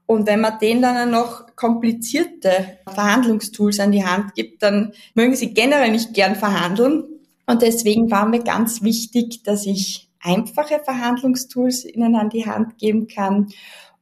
Und 0.05 0.27
wenn 0.27 0.39
man 0.39 0.59
denen 0.59 0.83
dann 0.83 1.09
noch 1.09 1.55
komplizierte 1.55 2.77
Verhandlungstools 2.87 3.79
an 3.79 3.91
die 3.91 4.05
Hand 4.05 4.35
gibt, 4.35 4.61
dann 4.61 4.93
mögen 5.15 5.35
sie 5.35 5.51
generell 5.55 5.91
nicht 5.91 6.13
gern 6.13 6.35
verhandeln. 6.35 7.05
Und 7.47 7.61
deswegen 7.61 8.09
war 8.11 8.27
mir 8.27 8.43
ganz 8.43 8.81
wichtig, 8.81 9.43
dass 9.43 9.65
ich 9.65 10.09
einfache 10.21 10.79
Verhandlungstools 10.83 11.85
ihnen 11.85 12.15
an 12.15 12.29
die 12.29 12.45
Hand 12.45 12.77
geben 12.77 13.07
kann 13.07 13.49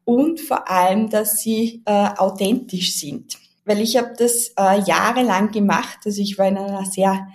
und 0.05 0.39
vor 0.39 0.69
allem, 0.69 1.09
dass 1.09 1.41
sie 1.41 1.81
äh, 1.85 2.09
authentisch 2.17 2.95
sind. 2.95 3.37
Weil 3.65 3.81
ich 3.81 3.97
habe 3.97 4.13
das 4.17 4.53
äh, 4.57 4.81
jahrelang 4.81 5.51
gemacht, 5.51 5.99
also 6.05 6.21
ich 6.21 6.37
war 6.37 6.47
in 6.47 6.57
einer 6.57 6.85
sehr 6.85 7.27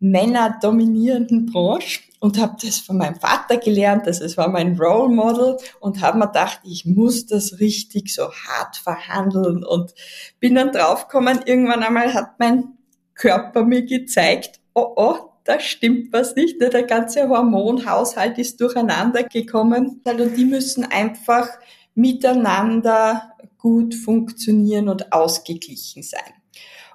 männerdominierenden 0.00 1.46
Branche 1.46 2.00
und 2.18 2.38
habe 2.38 2.56
das 2.62 2.78
von 2.78 2.98
meinem 2.98 3.16
Vater 3.16 3.56
gelernt, 3.56 4.06
also 4.06 4.24
es 4.24 4.36
war 4.36 4.48
mein 4.48 4.76
Role 4.76 5.14
Model 5.14 5.56
und 5.80 6.00
habe 6.00 6.18
mir 6.18 6.26
gedacht, 6.26 6.60
ich 6.64 6.84
muss 6.84 7.26
das 7.26 7.60
richtig 7.60 8.12
so 8.12 8.30
hart 8.32 8.76
verhandeln. 8.76 9.64
Und 9.64 9.94
bin 10.40 10.56
dann 10.56 10.72
draufgekommen, 10.72 11.42
irgendwann 11.46 11.82
einmal 11.82 12.12
hat 12.14 12.38
mein 12.38 12.76
Körper 13.14 13.64
mir 13.64 13.82
gezeigt, 13.82 14.60
oh 14.74 14.92
oh, 14.96 15.31
da 15.44 15.60
stimmt 15.60 16.12
was 16.12 16.36
nicht, 16.36 16.60
der 16.60 16.82
ganze 16.84 17.28
Hormonhaushalt 17.28 18.38
ist 18.38 18.60
durcheinander 18.60 19.24
gekommen 19.24 20.00
und 20.04 20.36
die 20.36 20.44
müssen 20.44 20.84
einfach 20.84 21.48
miteinander 21.94 23.32
gut 23.58 23.94
funktionieren 23.94 24.88
und 24.88 25.12
ausgeglichen 25.12 26.02
sein. 26.02 26.20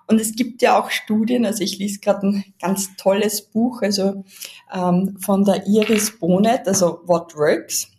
Und 0.08 0.22
es 0.22 0.36
gibt 0.36 0.62
ja 0.62 0.80
auch 0.80 0.90
Studien, 0.90 1.46
also 1.46 1.64
ich 1.64 1.78
lese 1.78 2.00
gerade 2.00 2.28
ein 2.28 2.44
ganz 2.62 2.96
tolles 2.96 3.42
Buch, 3.42 3.82
also 3.82 4.24
ähm, 4.74 5.18
von 5.20 5.44
der 5.44 5.68
Iris 5.68 6.18
Bonet, 6.18 6.68
also 6.68 7.02
What 7.06 7.36
Works. 7.36 7.90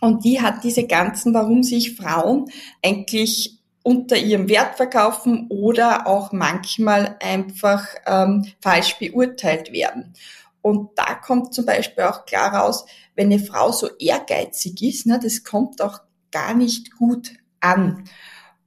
Und 0.00 0.24
die 0.24 0.40
hat 0.40 0.64
diese 0.64 0.86
ganzen, 0.86 1.34
warum 1.34 1.62
sich 1.62 1.94
Frauen 1.94 2.46
eigentlich 2.82 3.61
unter 3.82 4.16
ihrem 4.16 4.48
Wert 4.48 4.76
verkaufen 4.76 5.46
oder 5.48 6.06
auch 6.06 6.32
manchmal 6.32 7.16
einfach 7.20 7.86
ähm, 8.06 8.46
falsch 8.60 8.98
beurteilt 8.98 9.72
werden. 9.72 10.14
Und 10.60 10.90
da 10.96 11.14
kommt 11.14 11.52
zum 11.54 11.66
Beispiel 11.66 12.04
auch 12.04 12.24
klar 12.24 12.54
raus, 12.54 12.86
wenn 13.16 13.26
eine 13.32 13.40
Frau 13.40 13.72
so 13.72 13.88
ehrgeizig 13.98 14.80
ist, 14.82 15.06
ne, 15.06 15.18
das 15.22 15.42
kommt 15.44 15.82
auch 15.82 16.00
gar 16.30 16.54
nicht 16.54 16.96
gut 16.96 17.32
an, 17.60 18.04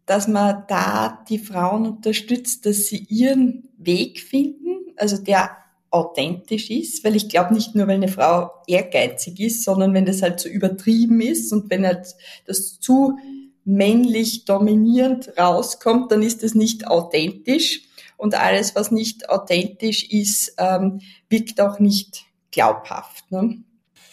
dass 0.06 0.28
man 0.28 0.64
da 0.68 1.24
die 1.30 1.40
Frauen 1.40 1.88
unterstützt, 1.88 2.66
dass 2.66 2.88
sie 2.88 3.06
ihren 3.10 3.70
Weg 3.78 4.20
finden, 4.20 4.94
also 4.98 5.18
der 5.18 5.58
authentisch 5.90 6.70
ist, 6.70 7.04
weil 7.06 7.16
ich 7.16 7.30
glaube 7.30 7.54
nicht 7.54 7.74
nur, 7.74 7.88
weil 7.88 7.96
eine 7.96 8.10
Frau 8.10 8.52
ehrgeizig 8.68 9.40
ist, 9.40 9.64
sondern 9.64 9.94
wenn 9.94 10.06
das 10.06 10.22
halt 10.22 10.42
so 10.42 10.50
übertrieben 10.50 11.22
ist 11.22 11.54
und 11.54 11.70
wenn 11.70 11.86
halt 11.86 12.16
das 12.46 12.80
zu 12.80 13.18
männlich 13.66 14.46
dominierend 14.46 15.38
rauskommt, 15.38 16.12
dann 16.12 16.22
ist 16.22 16.44
das 16.44 16.56
nicht 16.56 16.88
authentisch 16.88 17.82
und 18.18 18.36
alles, 18.36 18.76
was 18.76 18.92
nicht 18.92 19.30
authentisch 19.30 20.04
ist, 20.04 20.56
ähm, 20.58 21.02
wirkt 21.30 21.60
auch 21.60 21.80
nicht 21.80 22.26
glaubhaft. 22.52 23.30
Ne? 23.32 23.64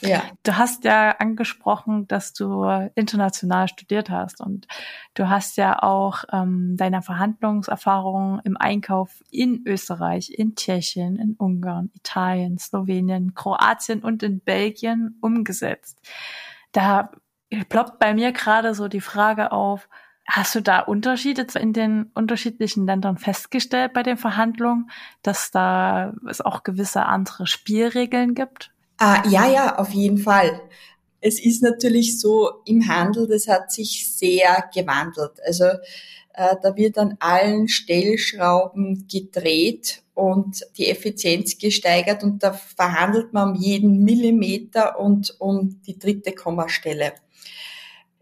Ja. 0.00 0.24
Du 0.42 0.56
hast 0.56 0.82
ja 0.84 1.12
angesprochen, 1.12 2.08
dass 2.08 2.32
du 2.32 2.64
international 2.96 3.68
studiert 3.68 4.10
hast 4.10 4.40
und 4.40 4.66
du 5.14 5.28
hast 5.28 5.56
ja 5.56 5.80
auch 5.80 6.24
ähm, 6.32 6.76
deine 6.76 7.02
Verhandlungserfahrungen 7.02 8.40
im 8.42 8.56
Einkauf 8.56 9.22
in 9.30 9.62
Österreich, 9.64 10.30
in 10.30 10.56
Tschechien, 10.56 11.16
in 11.16 11.36
Ungarn, 11.38 11.90
Italien, 11.94 12.58
Slowenien, 12.58 13.34
Kroatien 13.34 14.02
und 14.02 14.24
in 14.24 14.40
Belgien 14.40 15.18
umgesetzt. 15.20 16.00
Da 16.72 17.12
ploppt 17.68 17.98
bei 17.98 18.14
mir 18.14 18.32
gerade 18.32 18.74
so 18.74 18.88
die 18.88 19.00
Frage 19.00 19.52
auf, 19.52 19.88
Hast 20.24 20.54
du 20.54 20.60
da 20.60 20.80
Unterschiede 20.80 21.46
in 21.58 21.72
den 21.72 22.10
unterschiedlichen 22.14 22.86
Ländern 22.86 23.18
festgestellt 23.18 23.92
bei 23.92 24.02
den 24.02 24.16
Verhandlungen, 24.16 24.90
dass 25.22 25.50
da 25.50 26.14
es 26.30 26.40
auch 26.40 26.62
gewisse 26.62 27.06
andere 27.06 27.46
Spielregeln 27.46 28.34
gibt? 28.34 28.70
Ah, 28.98 29.22
ja, 29.28 29.50
ja, 29.50 29.78
auf 29.78 29.90
jeden 29.90 30.18
Fall. 30.18 30.60
Es 31.20 31.44
ist 31.44 31.62
natürlich 31.62 32.20
so 32.20 32.62
im 32.64 32.86
Handel, 32.86 33.26
das 33.26 33.48
hat 33.48 33.72
sich 33.72 34.16
sehr 34.16 34.64
gewandelt. 34.74 35.32
Also 35.44 35.64
äh, 36.34 36.56
da 36.62 36.76
wird 36.76 36.98
an 36.98 37.16
allen 37.18 37.68
Stellschrauben 37.68 39.06
gedreht 39.10 40.02
und 40.14 40.62
die 40.76 40.88
Effizienz 40.88 41.58
gesteigert 41.58 42.22
und 42.22 42.42
da 42.42 42.52
verhandelt 42.52 43.32
man 43.32 43.50
um 43.50 43.54
jeden 43.56 44.04
Millimeter 44.04 45.00
und 45.00 45.34
um 45.40 45.80
die 45.82 45.98
dritte 45.98 46.32
Kommastelle. 46.32 47.12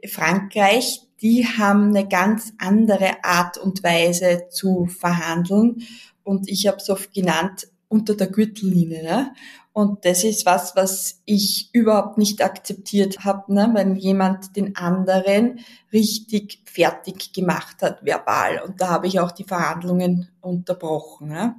Frankreich, 0.09 1.01
die 1.21 1.47
haben 1.47 1.89
eine 1.89 2.09
ganz 2.09 2.53
andere 2.59 3.23
Art 3.25 3.59
und 3.59 3.83
Weise 3.83 4.49
zu 4.51 4.87
verhandeln 4.87 5.83
und 6.25 6.49
ich 6.49 6.67
habe 6.67 6.79
es 6.79 6.89
oft 6.89 7.13
genannt 7.13 7.69
unter 7.89 8.15
der 8.15 8.29
Gürtellinie. 8.29 9.03
Ne? 9.03 9.35
Und 9.73 10.05
das 10.05 10.25
ist 10.25 10.47
was, 10.47 10.75
was 10.77 11.21
ich 11.27 11.71
überhaupt 11.73 12.19
nicht 12.19 12.43
akzeptiert 12.43 13.25
habe, 13.25 13.53
ne? 13.53 13.71
wenn 13.73 13.97
jemand 13.97 14.57
den 14.57 14.77
anderen 14.77 15.61
richtig 15.93 16.63
fertig 16.65 17.33
gemacht 17.33 17.83
hat, 17.83 18.05
verbal. 18.05 18.63
Und 18.65 18.81
da 18.81 18.89
habe 18.89 19.07
ich 19.07 19.21
auch 19.21 19.33
die 19.33 19.45
Verhandlungen 19.45 20.29
unterbrochen. 20.41 21.29
Ne? 21.29 21.57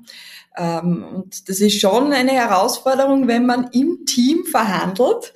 Ähm, 0.58 1.04
und 1.04 1.50
das 1.50 1.60
ist 1.60 1.80
schon 1.80 2.12
eine 2.14 2.32
Herausforderung, 2.32 3.28
wenn 3.28 3.46
man 3.46 3.70
im 3.72 4.06
Team 4.06 4.46
verhandelt. 4.46 5.34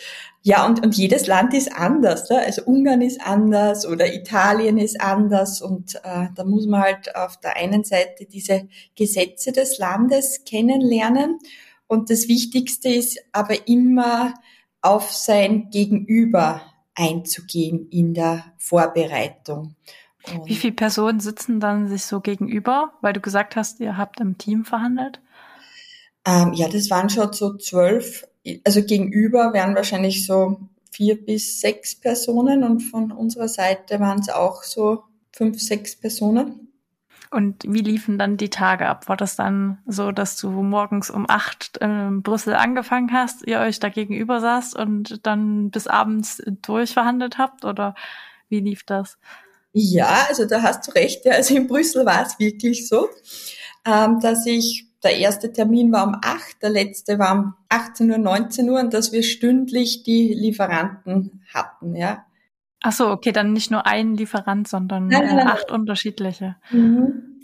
Ja, 0.48 0.64
und, 0.68 0.86
und 0.86 0.96
jedes 0.96 1.26
Land 1.26 1.56
ist 1.56 1.76
anders. 1.76 2.30
Ne? 2.30 2.38
Also 2.38 2.62
Ungarn 2.66 3.02
ist 3.02 3.20
anders 3.20 3.88
oder 3.88 4.14
Italien 4.14 4.78
ist 4.78 5.02
anders. 5.02 5.60
Und 5.60 5.96
äh, 6.04 6.28
da 6.36 6.44
muss 6.44 6.68
man 6.68 6.82
halt 6.82 7.16
auf 7.16 7.38
der 7.40 7.58
einen 7.58 7.84
Seite 7.84 8.26
diese 8.26 8.68
Gesetze 8.96 9.52
des 9.52 9.80
Landes 9.80 10.44
kennenlernen 10.46 11.40
und 11.88 12.10
das 12.10 12.28
Wichtigste 12.28 12.90
ist 12.90 13.20
aber 13.32 13.68
immer 13.68 14.34
auf 14.82 15.12
sein 15.12 15.70
Gegenüber 15.70 16.62
einzugehen 16.96 17.88
in 17.90 18.14
der 18.14 18.46
Vorbereitung. 18.58 19.76
Und 20.32 20.46
Wie 20.48 20.56
viele 20.56 20.74
Personen 20.74 21.20
sitzen 21.20 21.60
dann 21.60 21.88
sich 21.88 22.06
so 22.06 22.22
gegenüber, 22.22 22.94
weil 23.02 23.14
du 23.14 23.20
gesagt 23.20 23.56
hast, 23.56 23.80
ihr 23.80 23.98
habt 23.98 24.20
im 24.20 24.38
Team 24.38 24.66
verhandelt? 24.66 25.22
Ähm, 26.26 26.54
ja, 26.54 26.68
das 26.68 26.90
waren 26.90 27.10
schon 27.10 27.32
so 27.34 27.56
zwölf, 27.58 28.28
also 28.64 28.84
gegenüber 28.84 29.54
wären 29.54 29.76
wahrscheinlich 29.76 30.26
so 30.26 30.60
vier 30.92 31.24
bis 31.24 31.60
sechs 31.60 31.96
Personen 31.96 32.64
und 32.64 32.82
von 32.82 33.12
unserer 33.12 33.48
Seite 33.48 34.00
waren 34.00 34.20
es 34.20 34.30
auch 34.30 34.64
so 34.64 35.04
fünf, 35.34 35.60
sechs 35.60 35.96
Personen. 35.96 36.66
Und 37.32 37.64
wie 37.68 37.82
liefen 37.82 38.18
dann 38.18 38.38
die 38.38 38.50
Tage 38.50 38.88
ab? 38.88 39.10
War 39.10 39.18
das 39.18 39.36
dann 39.36 39.80
so, 39.86 40.12
dass 40.12 40.38
du 40.38 40.50
morgens 40.50 41.10
um 41.10 41.26
acht 41.30 41.78
in 41.78 42.22
Brüssel 42.22 42.54
angefangen 42.54 43.12
hast, 43.12 43.46
ihr 43.46 43.60
euch 43.60 43.80
da 43.80 43.90
gegenüber 43.90 44.40
saßt 44.40 44.78
und 44.78 45.26
dann 45.26 45.70
bis 45.70 45.88
abends 45.88 46.42
durchverhandelt 46.62 47.38
habt? 47.38 47.66
Oder 47.66 47.96
wie 48.48 48.62
lief 48.62 48.86
das? 48.86 49.18
Ja, 49.74 50.28
also 50.30 50.46
da 50.46 50.62
hast 50.62 50.88
du 50.88 50.92
recht. 50.92 51.26
Ja. 51.26 51.34
Also 51.34 51.56
in 51.56 51.68
Brüssel 51.68 52.06
war 52.06 52.26
es 52.26 52.40
wirklich 52.40 52.88
so, 52.88 53.10
ähm, 53.86 54.22
dass 54.22 54.46
ich 54.46 54.88
der 55.06 55.18
erste 55.18 55.54
Termin 55.54 55.92
war 55.92 56.08
um 56.08 56.18
8, 56.22 56.62
der 56.62 56.72
letzte 56.72 57.20
war 57.20 57.32
um 57.34 57.54
18 57.70 58.12
Uhr, 58.12 58.18
19 58.18 58.70
Uhr 58.70 58.80
und 58.80 58.94
dass 58.94 59.12
wir 59.12 59.24
stündlich 59.24 60.04
die 60.04 60.34
Lieferanten 60.34 61.44
hatten, 61.54 61.96
ja. 61.96 62.26
Ach 62.82 62.92
so, 62.92 63.10
okay, 63.10 63.32
dann 63.32 63.54
nicht 63.54 63.72
nur 63.72 63.86
ein 63.86 64.16
Lieferant, 64.16 64.68
sondern 64.68 65.08
nein, 65.08 65.26
nein, 65.26 65.36
nein. 65.38 65.48
acht 65.48 65.72
unterschiedliche. 65.72 66.58
Mhm. 66.72 67.42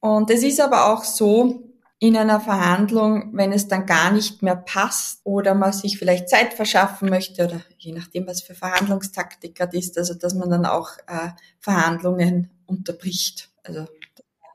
Und 0.00 0.30
es 0.30 0.42
ist 0.42 0.60
aber 0.60 0.92
auch 0.92 1.04
so, 1.04 1.66
in 1.98 2.16
einer 2.16 2.40
Verhandlung, 2.40 3.30
wenn 3.32 3.52
es 3.52 3.68
dann 3.68 3.86
gar 3.86 4.10
nicht 4.10 4.42
mehr 4.42 4.56
passt 4.56 5.20
oder 5.24 5.54
man 5.54 5.72
sich 5.72 5.98
vielleicht 5.98 6.28
Zeit 6.28 6.52
verschaffen 6.52 7.08
möchte 7.08 7.44
oder 7.46 7.62
je 7.78 7.92
nachdem, 7.92 8.26
was 8.26 8.42
für 8.42 8.54
Verhandlungstaktik 8.54 9.54
gerade 9.54 9.78
ist, 9.78 9.96
also 9.96 10.12
dass 10.12 10.34
man 10.34 10.50
dann 10.50 10.66
auch 10.66 10.90
äh, 11.06 11.30
Verhandlungen 11.58 12.50
unterbricht, 12.66 13.50
also 13.64 13.86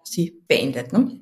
sie 0.03 0.43
beendet. 0.47 0.93
Ne? 0.93 1.19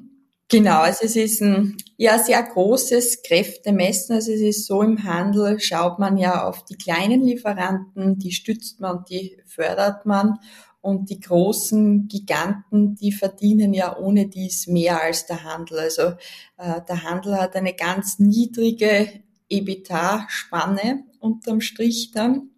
Genau, 0.51 0.79
also 0.79 1.05
es 1.05 1.15
ist 1.15 1.41
ein 1.41 1.77
ja 1.95 2.17
sehr 2.17 2.41
großes 2.41 3.21
Kräftemessen. 3.21 4.15
Also 4.15 4.31
es 4.31 4.41
ist 4.41 4.65
so 4.65 4.81
im 4.81 5.03
Handel 5.03 5.59
schaut 5.59 5.99
man 5.99 6.17
ja 6.17 6.47
auf 6.47 6.65
die 6.65 6.75
kleinen 6.75 7.21
Lieferanten, 7.21 8.17
die 8.17 8.31
stützt 8.31 8.79
man, 8.79 9.05
die 9.07 9.37
fördert 9.45 10.07
man 10.07 10.39
und 10.81 11.11
die 11.11 11.19
großen 11.19 12.07
Giganten, 12.07 12.95
die 12.95 13.11
verdienen 13.11 13.75
ja 13.75 13.95
ohne 13.95 14.27
dies 14.27 14.65
mehr 14.65 15.03
als 15.03 15.27
der 15.27 15.43
Handel. 15.43 15.79
Also 15.79 16.13
äh, 16.57 16.81
der 16.87 17.03
Handel 17.03 17.37
hat 17.39 17.55
eine 17.55 17.73
ganz 17.73 18.17
niedrige 18.17 19.07
EBITDA-Spanne 19.49 21.03
unterm 21.19 21.61
Strich 21.61 22.11
dann 22.11 22.49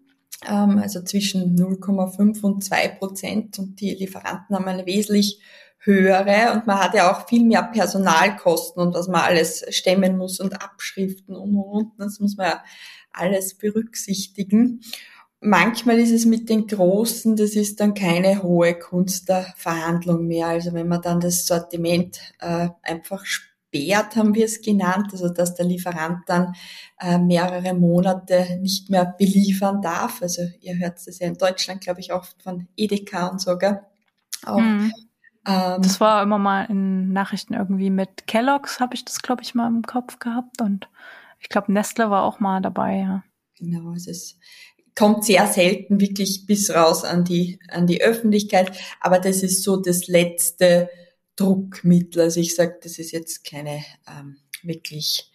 ähm, 0.48 0.78
also 0.78 1.04
zwischen 1.04 1.58
0,5 1.58 2.42
und 2.42 2.64
2 2.64 2.88
Prozent 2.88 3.60
und 3.60 3.82
die 3.82 3.96
Lieferanten 3.96 4.56
haben 4.56 4.68
eine 4.68 4.86
wesentlich 4.86 5.42
höhere 5.84 6.54
und 6.54 6.68
man 6.68 6.80
hat 6.80 6.94
ja 6.94 7.12
auch 7.12 7.28
viel 7.28 7.44
mehr 7.44 7.64
Personalkosten 7.64 8.82
und 8.82 8.94
was 8.94 9.08
man 9.08 9.22
alles 9.22 9.66
stemmen 9.70 10.18
muss 10.18 10.40
und 10.40 10.62
Abschriften 10.62 11.36
und 11.36 11.56
und. 11.56 11.92
Das 11.98 12.20
muss 12.20 12.38
man 12.38 12.48
ja 12.48 12.64
alles 13.12 13.56
berücksichtigen. 13.56 14.82
Manchmal 15.40 15.98
ist 15.98 16.12
es 16.12 16.26
mit 16.26 16.50
den 16.50 16.68
Großen, 16.68 17.36
das 17.36 17.52
ist 17.56 17.80
dann 17.80 17.96
keine 17.96 18.44
hohe 18.44 18.78
Kunst 18.78 19.28
der 19.28 19.54
Verhandlung 19.58 20.28
mehr. 20.28 20.48
Also 20.48 20.74
wenn 20.74 20.88
man 20.88 21.02
dann 21.02 21.20
das 21.20 21.48
Sortiment 21.48 22.20
äh, 22.40 22.70
einfach 22.84 23.26
sperrt, 23.26 24.16
haben 24.16 24.36
wir 24.36 24.46
es 24.46 24.62
genannt, 24.62 25.08
also 25.14 25.30
dass 25.30 25.56
der 25.56 25.66
Lieferant 25.66 26.20
dann 26.28 26.54
äh, 27.00 27.18
mehrere 27.18 27.74
Monate 27.74 28.60
nicht 28.62 28.92
mehr 28.92 29.16
beliefern 29.18 29.82
darf. 29.82 30.22
Also 30.22 30.44
ihr 30.60 30.78
hört 30.78 31.00
es 31.00 31.18
ja 31.18 31.26
in 31.26 31.40
Deutschland, 31.40 31.82
glaube 31.82 32.02
ich, 32.02 32.14
oft 32.14 32.44
von 32.44 32.68
Edeka 32.76 33.26
und 33.26 33.42
sogar. 33.42 33.90
Auch 34.46 34.58
hm. 34.58 34.94
Ähm, 35.46 35.82
das 35.82 36.00
war 36.00 36.22
immer 36.22 36.38
mal 36.38 36.66
in 36.66 37.14
Nachrichten 37.14 37.54
irgendwie 37.54 37.90
mit 37.90 38.28
Kellogg's, 38.28 38.80
habe 38.80 38.96
ich 38.96 39.06
das, 39.06 39.22
glaube 39.22 39.42
ich, 39.42 39.56
mal 39.56 39.68
im 39.68 39.82
Kopf 39.84 40.20
gehabt. 40.20 40.62
Und 40.62 40.88
ich 41.40 41.50
glaube, 41.50 41.72
Nestle 41.72 42.10
war 42.10 42.24
auch 42.24 42.40
mal 42.40 42.62
dabei, 42.62 42.98
ja. 42.98 43.24
Genau, 43.58 43.94
es 43.94 44.08
ist, 44.08 44.38
kommt 44.96 45.26
sehr 45.26 45.48
selten 45.48 46.00
wirklich 46.00 46.46
bis 46.46 46.74
raus 46.74 47.04
an 47.04 47.24
die, 47.24 47.60
an 47.70 47.88
die 47.88 48.02
Öffentlichkeit. 48.02 48.72
Aber 49.00 49.20
das 49.20 49.44
ist 49.44 49.64
so 49.64 49.78
das 49.78 50.08
letzte 50.08 50.90
Druckmittel. 51.36 52.22
Also 52.24 52.40
ich 52.40 52.56
sage, 52.56 52.78
das 52.82 53.00
ist 53.00 53.12
jetzt 53.12 53.44
keine 53.44 53.84
ähm, 54.08 54.38
wirklich 54.64 55.32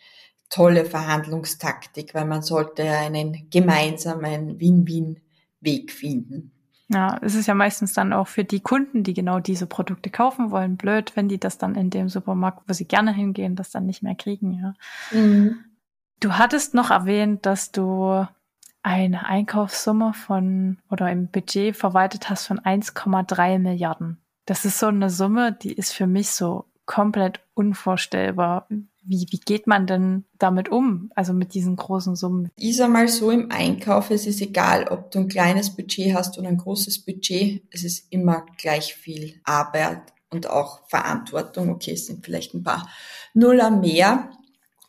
tolle 0.51 0.85
Verhandlungstaktik, 0.85 2.15
weil 2.15 2.27
man 2.27 2.43
sollte 2.43 2.89
einen 2.89 3.51
gemeinsamen 3.51 4.61
Win-Win-Weg 4.61 5.91
finden. 5.91 6.53
Ja, 6.89 7.19
es 7.21 7.35
ist 7.35 7.47
ja 7.47 7.55
meistens 7.55 7.93
dann 7.93 8.13
auch 8.13 8.29
für 8.29 8.45
die 8.45 8.61
Kunden, 8.61 9.03
die 9.03 9.15
genau 9.15 9.41
diese 9.41 9.67
Produkte 9.67 10.09
kaufen 10.09 10.53
wollen, 10.53 10.77
blöd, 10.77 11.13
wenn 11.17 11.29
die 11.29 11.39
das 11.39 11.59
dann 11.59 11.75
in 11.75 11.91
dem 11.91 12.09
Supermarkt, 12.09 12.63
wo 12.69 12.73
sie 12.73 12.87
gerne 12.87 13.13
hingehen, 13.13 13.57
das 13.57 13.71
dann 13.71 13.87
nicht 13.87 14.03
mehr 14.03 14.15
kriegen, 14.15 14.53
ja. 14.53 14.75
Mhm. 15.11 15.65
Du 16.21 16.33
hattest 16.33 16.75
noch 16.75 16.91
erwähnt, 16.91 17.45
dass 17.45 17.73
du 17.73 18.27
eine 18.83 19.27
Einkaufssumme 19.27 20.15
von 20.15 20.79
oder 20.89 21.11
im 21.11 21.27
Budget 21.27 21.77
verwaltet 21.77 22.31
hast 22.31 22.47
von 22.47 22.61
1,3 22.61 23.59
Milliarden. 23.59 24.19
Das 24.47 24.65
ist 24.65 24.79
so 24.79 24.87
eine 24.87 25.11
Summe, 25.11 25.53
die 25.53 25.73
ist 25.73 25.93
für 25.93 26.07
mich 26.07 26.31
so 26.31 26.67
komplett 26.87 27.41
unvorstellbar 27.55 28.69
wie, 29.07 29.27
wie 29.31 29.39
geht 29.39 29.67
man 29.67 29.87
denn 29.87 30.25
damit 30.39 30.69
um, 30.69 31.11
also 31.15 31.33
mit 31.33 31.55
diesen 31.55 31.77
großen 31.77 32.17
Summen? 32.17 32.51
Ich 32.57 32.77
sag 32.77 32.91
mal 32.91 33.09
so 33.09 33.31
im 33.31 33.51
Einkauf, 33.51 34.11
es 34.11 34.27
ist 34.27 34.41
egal, 34.41 34.89
ob 34.89 35.11
du 35.11 35.21
ein 35.21 35.29
kleines 35.29 35.75
Budget 35.75 36.15
hast 36.15 36.39
oder 36.39 36.49
ein 36.49 36.59
großes 36.59 37.05
Budget, 37.05 37.63
es 37.71 37.85
ist 37.85 38.07
immer 38.11 38.45
gleich 38.59 38.95
viel 38.95 39.41
Arbeit 39.45 40.01
und 40.31 40.49
auch 40.49 40.89
Verantwortung. 40.89 41.71
Okay, 41.71 41.93
es 41.93 42.07
sind 42.07 42.25
vielleicht 42.25 42.55
ein 42.55 42.63
paar 42.63 42.89
Nuller 43.35 43.71
mehr. 43.71 44.31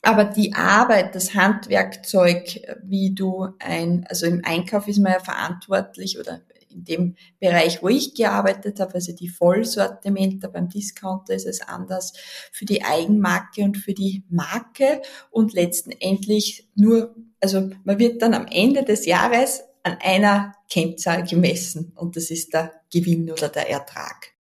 Aber 0.04 0.26
die 0.26 0.54
Arbeit, 0.54 1.16
das 1.16 1.34
Handwerkzeug, 1.34 2.62
wie 2.84 3.14
du 3.14 3.50
ein, 3.60 4.06
also 4.10 4.26
im 4.26 4.42
Einkauf 4.46 4.88
ist 4.88 5.00
man 5.00 5.14
ja 5.14 5.20
verantwortlich 5.20 6.20
oder 6.20 6.42
in 6.78 6.84
dem 6.84 7.16
Bereich, 7.40 7.82
wo 7.82 7.90
ich 7.90 8.14
gearbeitet 8.14 8.80
habe, 8.80 8.96
also 8.96 9.14
die 9.14 9.30
Vollsortimenter, 9.30 10.48
beim 10.48 10.70
Discounter 10.70 11.34
ist 11.34 11.46
es 11.46 11.62
anders, 11.62 12.14
für 12.52 12.66
die 12.66 12.84
Eigenmarke 12.84 13.64
und 13.64 13.78
für 13.78 13.94
die 13.94 14.24
Marke 14.30 15.02
und 15.32 15.54
letztendlich 15.54 16.68
nur, 16.76 17.16
also 17.42 17.70
man 17.84 18.00
wird 18.00 18.22
dann 18.22 18.34
am 18.34 18.48
Ende 18.48 18.84
des 18.84 19.06
Jahres 19.06 19.64
an 19.84 19.98
einer 20.02 20.54
Kennzahl 20.70 21.24
gemessen 21.24 21.94
und 21.96 22.16
das 22.16 22.30
ist 22.30 22.54
der 22.54 22.72
Gewinn 22.92 23.32
oder 23.32 23.50
der 23.50 23.70
Ertrag. 23.70 24.38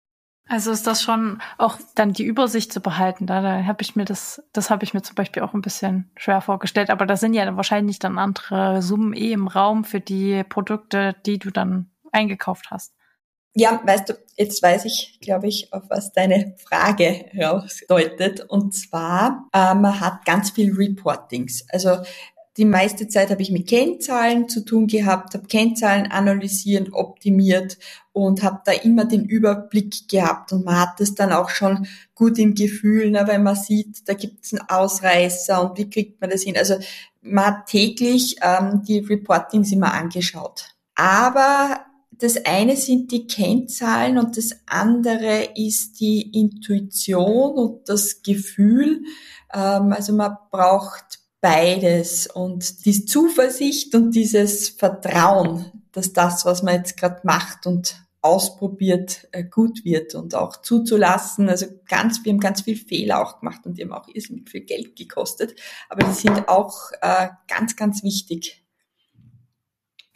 Also 0.48 0.70
ist 0.70 0.86
das 0.86 1.02
schon 1.02 1.42
auch 1.58 1.78
dann 1.96 2.12
die 2.12 2.24
Übersicht 2.24 2.72
zu 2.72 2.80
behalten. 2.80 3.26
Da, 3.26 3.40
da 3.42 3.64
habe 3.64 3.82
ich 3.82 3.96
mir 3.96 4.04
das, 4.04 4.42
das 4.52 4.70
habe 4.70 4.84
ich 4.84 4.94
mir 4.94 5.02
zum 5.02 5.16
Beispiel 5.16 5.42
auch 5.42 5.54
ein 5.54 5.60
bisschen 5.60 6.08
schwer 6.16 6.40
vorgestellt. 6.40 6.90
Aber 6.90 7.04
da 7.04 7.16
sind 7.16 7.34
ja 7.34 7.56
wahrscheinlich 7.56 7.98
dann 7.98 8.18
andere 8.18 8.80
Summen 8.80 9.12
eh 9.12 9.32
im 9.32 9.48
Raum 9.48 9.82
für 9.82 10.00
die 10.00 10.44
Produkte, 10.44 11.16
die 11.26 11.40
du 11.40 11.50
dann 11.50 11.90
eingekauft 12.16 12.70
hast. 12.70 12.92
Ja, 13.58 13.80
weißt 13.84 14.10
du, 14.10 14.14
jetzt 14.36 14.62
weiß 14.62 14.84
ich, 14.84 15.18
glaube 15.22 15.48
ich, 15.48 15.72
auf 15.72 15.84
was 15.88 16.12
deine 16.12 16.54
Frage 16.58 17.24
rausdeutet. 17.38 18.40
Und 18.50 18.74
zwar, 18.74 19.48
äh, 19.52 19.74
man 19.74 19.98
hat 19.98 20.26
ganz 20.26 20.50
viel 20.50 20.74
Reportings. 20.74 21.64
Also 21.70 21.96
die 22.58 22.66
meiste 22.66 23.08
Zeit 23.08 23.30
habe 23.30 23.40
ich 23.40 23.50
mit 23.50 23.66
Kennzahlen 23.66 24.48
zu 24.48 24.64
tun 24.64 24.86
gehabt, 24.86 25.34
habe 25.34 25.46
Kennzahlen 25.46 26.10
analysiert, 26.10 26.92
optimiert 26.92 27.78
und 28.12 28.42
habe 28.42 28.60
da 28.64 28.72
immer 28.72 29.06
den 29.06 29.24
Überblick 29.24 30.08
gehabt. 30.08 30.52
Und 30.52 30.66
man 30.66 30.78
hat 30.78 31.00
es 31.00 31.14
dann 31.14 31.32
auch 31.32 31.48
schon 31.48 31.86
gut 32.14 32.38
im 32.38 32.54
Gefühl, 32.54 33.10
ne, 33.10 33.24
wenn 33.26 33.42
man 33.42 33.56
sieht, 33.56 34.06
da 34.06 34.12
gibt 34.12 34.44
es 34.44 34.52
einen 34.52 34.68
Ausreißer 34.68 35.62
und 35.62 35.78
wie 35.78 35.88
kriegt 35.88 36.20
man 36.20 36.28
das 36.28 36.42
hin. 36.42 36.58
Also 36.58 36.76
man 37.22 37.46
hat 37.46 37.66
täglich 37.66 38.36
ähm, 38.42 38.82
die 38.86 38.98
Reportings 38.98 39.72
immer 39.72 39.94
angeschaut. 39.94 40.76
Aber 40.94 41.85
das 42.18 42.44
eine 42.44 42.76
sind 42.76 43.12
die 43.12 43.26
Kennzahlen 43.26 44.18
und 44.18 44.36
das 44.36 44.50
andere 44.66 45.48
ist 45.54 46.00
die 46.00 46.22
Intuition 46.38 47.52
und 47.58 47.88
das 47.88 48.22
Gefühl. 48.22 49.04
Ähm, 49.52 49.92
also 49.92 50.12
man 50.12 50.36
braucht 50.50 51.20
beides 51.40 52.26
und 52.26 52.84
die 52.86 53.04
Zuversicht 53.04 53.94
und 53.94 54.12
dieses 54.12 54.70
Vertrauen, 54.70 55.84
dass 55.92 56.12
das, 56.12 56.44
was 56.44 56.62
man 56.62 56.76
jetzt 56.76 56.96
gerade 56.96 57.20
macht 57.24 57.66
und 57.66 57.96
ausprobiert, 58.22 59.28
äh, 59.30 59.44
gut 59.44 59.84
wird 59.84 60.14
und 60.14 60.34
auch 60.34 60.60
zuzulassen. 60.60 61.48
Also 61.48 61.66
ganz, 61.86 62.24
wir 62.24 62.32
haben 62.32 62.40
ganz 62.40 62.62
viel 62.62 62.76
Fehler 62.76 63.22
auch 63.22 63.38
gemacht 63.38 63.60
und 63.64 63.78
die 63.78 63.82
haben 63.82 63.92
auch 63.92 64.08
irrsinnig 64.08 64.50
viel 64.50 64.62
Geld 64.62 64.96
gekostet, 64.96 65.54
aber 65.88 66.06
die 66.06 66.14
sind 66.14 66.48
auch 66.48 66.90
äh, 67.02 67.28
ganz, 67.46 67.76
ganz 67.76 68.02
wichtig 68.02 68.65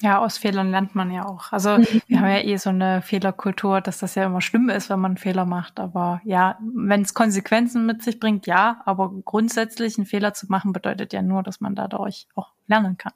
ja, 0.02 0.18
aus 0.18 0.38
Fehlern 0.38 0.70
lernt 0.70 0.94
man 0.94 1.10
ja 1.10 1.26
auch. 1.26 1.52
Also 1.52 1.78
mhm. 1.78 2.02
wir 2.06 2.20
haben 2.20 2.30
ja 2.30 2.42
eh 2.42 2.56
so 2.56 2.70
eine 2.70 3.02
Fehlerkultur, 3.02 3.80
dass 3.82 3.98
das 3.98 4.14
ja 4.14 4.24
immer 4.24 4.40
schlimm 4.40 4.70
ist, 4.70 4.88
wenn 4.88 5.00
man 5.00 5.18
Fehler 5.18 5.44
macht. 5.44 5.78
Aber 5.78 6.22
ja, 6.24 6.58
wenn 6.60 7.02
es 7.02 7.12
Konsequenzen 7.12 7.84
mit 7.84 8.02
sich 8.02 8.18
bringt, 8.18 8.46
ja. 8.46 8.80
Aber 8.86 9.12
grundsätzlich 9.24 9.98
einen 9.98 10.06
Fehler 10.06 10.32
zu 10.32 10.46
machen 10.46 10.72
bedeutet 10.72 11.12
ja 11.12 11.20
nur, 11.20 11.42
dass 11.42 11.60
man 11.60 11.74
dadurch 11.74 12.28
auch 12.34 12.52
lernen 12.66 12.96
kann, 12.96 13.12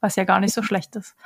was 0.00 0.14
ja 0.14 0.24
gar 0.24 0.38
nicht 0.38 0.54
so 0.54 0.62
schlecht 0.62 0.94
ist. 0.94 1.16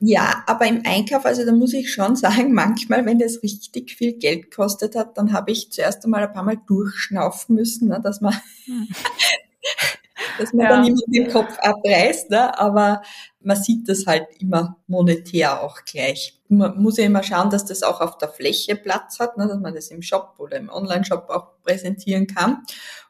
Ja, 0.00 0.42
aber 0.48 0.66
im 0.66 0.82
Einkauf, 0.84 1.24
also 1.24 1.46
da 1.46 1.52
muss 1.52 1.72
ich 1.72 1.92
schon 1.92 2.16
sagen, 2.16 2.52
manchmal, 2.52 3.06
wenn 3.06 3.20
das 3.20 3.44
richtig 3.44 3.94
viel 3.94 4.14
Geld 4.14 4.52
kostet 4.52 4.96
hat, 4.96 5.16
dann 5.16 5.32
habe 5.32 5.52
ich 5.52 5.70
zuerst 5.70 6.04
einmal 6.04 6.24
ein 6.24 6.32
paar 6.32 6.42
Mal 6.42 6.58
durchschnaufen 6.66 7.54
müssen, 7.54 7.88
ne, 7.88 8.00
dass 8.02 8.20
man 8.20 8.34
hm. 8.64 8.88
dass 10.38 10.52
man 10.52 10.64
ja. 10.64 10.70
dann 10.70 10.86
immer 10.86 11.00
den 11.06 11.28
Kopf 11.28 11.58
abreißt, 11.58 12.30
ne? 12.30 12.58
aber 12.58 13.02
man 13.40 13.56
sieht 13.56 13.88
das 13.88 14.06
halt 14.06 14.26
immer 14.38 14.76
monetär 14.86 15.62
auch 15.62 15.84
gleich. 15.84 16.40
Man 16.48 16.80
muss 16.80 16.98
ja 16.98 17.04
immer 17.04 17.22
schauen, 17.22 17.50
dass 17.50 17.64
das 17.64 17.82
auch 17.82 18.00
auf 18.00 18.18
der 18.18 18.28
Fläche 18.28 18.76
Platz 18.76 19.18
hat, 19.18 19.36
ne? 19.36 19.48
dass 19.48 19.58
man 19.58 19.74
das 19.74 19.88
im 19.88 20.02
Shop 20.02 20.34
oder 20.38 20.56
im 20.56 20.68
Online-Shop 20.68 21.28
auch 21.28 21.62
präsentieren 21.62 22.26
kann 22.26 22.62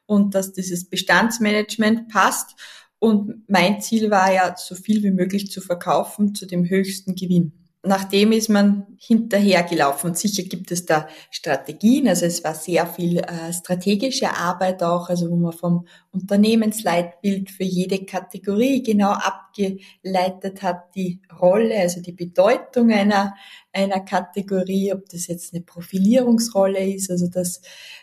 und 0.06 0.34
dass 0.34 0.52
dieses 0.52 0.88
Bestandsmanagement 0.88 2.08
passt. 2.08 2.54
Und 2.98 3.48
mein 3.48 3.80
Ziel 3.80 4.10
war 4.10 4.32
ja, 4.32 4.54
so 4.56 4.74
viel 4.74 5.02
wie 5.02 5.10
möglich 5.10 5.50
zu 5.50 5.60
verkaufen 5.60 6.34
zu 6.34 6.46
dem 6.46 6.68
höchsten 6.68 7.14
Gewinn. 7.14 7.61
Nachdem 7.84 8.30
ist 8.30 8.48
man 8.48 8.86
hinterhergelaufen 8.98 10.10
und 10.10 10.18
sicher 10.18 10.44
gibt 10.44 10.70
es 10.70 10.86
da 10.86 11.08
Strategien. 11.30 12.06
Also 12.06 12.26
es 12.26 12.44
war 12.44 12.54
sehr 12.54 12.86
viel 12.86 13.18
äh, 13.18 13.52
strategische 13.52 14.30
Arbeit 14.30 14.82
auch, 14.84 15.08
also 15.08 15.28
wo 15.28 15.34
man 15.34 15.52
vom 15.52 15.86
Unternehmensleitbild 16.12 17.50
für 17.50 17.64
jede 17.64 18.04
Kategorie 18.04 18.84
genau 18.84 19.10
abgeleitet 19.10 20.62
hat, 20.62 20.94
die 20.94 21.20
Rolle, 21.40 21.76
also 21.80 22.00
die 22.00 22.12
Bedeutung 22.12 22.92
einer, 22.92 23.34
einer 23.72 24.00
Kategorie, 24.00 24.92
ob 24.92 25.08
das 25.08 25.26
jetzt 25.26 25.52
eine 25.52 25.62
Profilierungsrolle 25.64 26.94
ist, 26.94 27.10
also 27.10 27.26
dass 27.26 27.62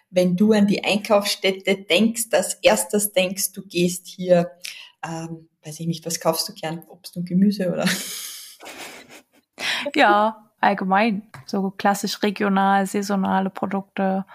wenn 0.10 0.36
du 0.36 0.52
an 0.52 0.68
die 0.68 0.84
Einkaufsstätte 0.84 1.78
denkst, 1.90 2.26
als 2.32 2.56
erstes 2.56 3.14
denkst, 3.14 3.54
du 3.54 3.62
gehst 3.66 4.08
hier, 4.08 4.52
ähm, 5.06 5.48
weiß 5.64 5.80
ich 5.80 5.88
nicht, 5.88 6.06
was 6.06 6.20
kaufst 6.20 6.50
du 6.50 6.54
gern, 6.54 6.84
Obst 6.90 7.16
und 7.16 7.30
Gemüse 7.30 7.72
oder? 7.72 7.88
Ja, 9.96 10.46
allgemein. 10.62 11.24
So 11.46 11.72
klassisch 11.72 12.22
regional, 12.24 12.86
saisonale 12.86 13.50
Produkte. 13.50 14.26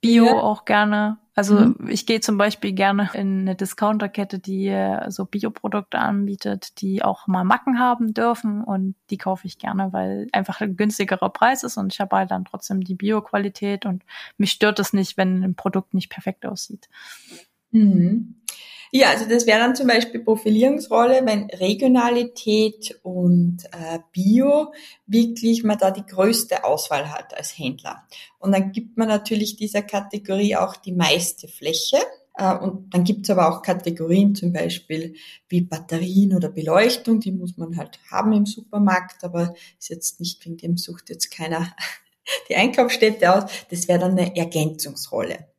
Bio 0.00 0.26
ja. 0.26 0.32
auch 0.34 0.64
gerne. 0.64 1.18
Also 1.34 1.54
mhm. 1.54 1.88
ich 1.88 2.04
gehe 2.04 2.20
zum 2.20 2.36
Beispiel 2.36 2.72
gerne 2.72 3.08
in 3.14 3.42
eine 3.42 3.54
Discounterkette, 3.54 4.38
die 4.38 4.68
äh, 4.68 5.10
so 5.10 5.24
Bioprodukte 5.24 5.98
anbietet, 5.98 6.82
die 6.82 7.02
auch 7.02 7.26
mal 7.26 7.44
Macken 7.44 7.78
haben 7.78 8.12
dürfen 8.12 8.62
und 8.62 8.96
die 9.08 9.16
kaufe 9.16 9.46
ich 9.46 9.58
gerne, 9.58 9.92
weil 9.92 10.28
einfach 10.32 10.60
ein 10.60 10.76
günstigerer 10.76 11.30
Preis 11.30 11.62
ist 11.62 11.78
und 11.78 11.92
ich 11.92 12.00
habe 12.00 12.16
halt 12.16 12.30
dann 12.32 12.44
trotzdem 12.44 12.82
die 12.82 12.96
Bio-Qualität 12.96 13.86
und 13.86 14.02
mich 14.36 14.52
stört 14.52 14.78
es 14.78 14.92
nicht, 14.92 15.16
wenn 15.16 15.42
ein 15.42 15.54
Produkt 15.54 15.94
nicht 15.94 16.10
perfekt 16.10 16.44
aussieht. 16.44 16.88
Mhm. 17.70 18.41
Ja, 18.94 19.08
also 19.08 19.24
das 19.26 19.46
wäre 19.46 19.58
dann 19.58 19.74
zum 19.74 19.86
Beispiel 19.86 20.20
Profilierungsrolle, 20.20 21.22
wenn 21.24 21.48
Regionalität 21.48 23.00
und 23.02 23.64
äh, 23.72 24.00
Bio 24.12 24.74
wirklich 25.06 25.64
man 25.64 25.78
da 25.78 25.90
die 25.90 26.04
größte 26.04 26.62
Auswahl 26.64 27.10
hat 27.10 27.34
als 27.34 27.56
Händler. 27.56 28.06
Und 28.38 28.52
dann 28.52 28.70
gibt 28.70 28.98
man 28.98 29.08
natürlich 29.08 29.56
dieser 29.56 29.80
Kategorie 29.80 30.56
auch 30.56 30.76
die 30.76 30.92
meiste 30.92 31.48
Fläche. 31.48 31.96
Äh, 32.34 32.54
und 32.58 32.92
dann 32.92 33.04
gibt's 33.04 33.30
aber 33.30 33.48
auch 33.48 33.62
Kategorien 33.62 34.34
zum 34.34 34.52
Beispiel 34.52 35.14
wie 35.48 35.62
Batterien 35.62 36.36
oder 36.36 36.50
Beleuchtung, 36.50 37.18
die 37.18 37.32
muss 37.32 37.56
man 37.56 37.78
halt 37.78 37.98
haben 38.10 38.34
im 38.34 38.44
Supermarkt, 38.44 39.24
aber 39.24 39.54
ist 39.78 39.88
jetzt 39.88 40.20
nicht, 40.20 40.44
wegen 40.44 40.58
dem 40.58 40.76
sucht 40.76 41.08
jetzt 41.08 41.30
keiner 41.30 41.74
die 42.50 42.56
Einkaufsstätte 42.56 43.34
aus. 43.34 43.50
Das 43.70 43.88
wäre 43.88 44.00
dann 44.00 44.18
eine 44.18 44.36
Ergänzungsrolle. 44.36 45.51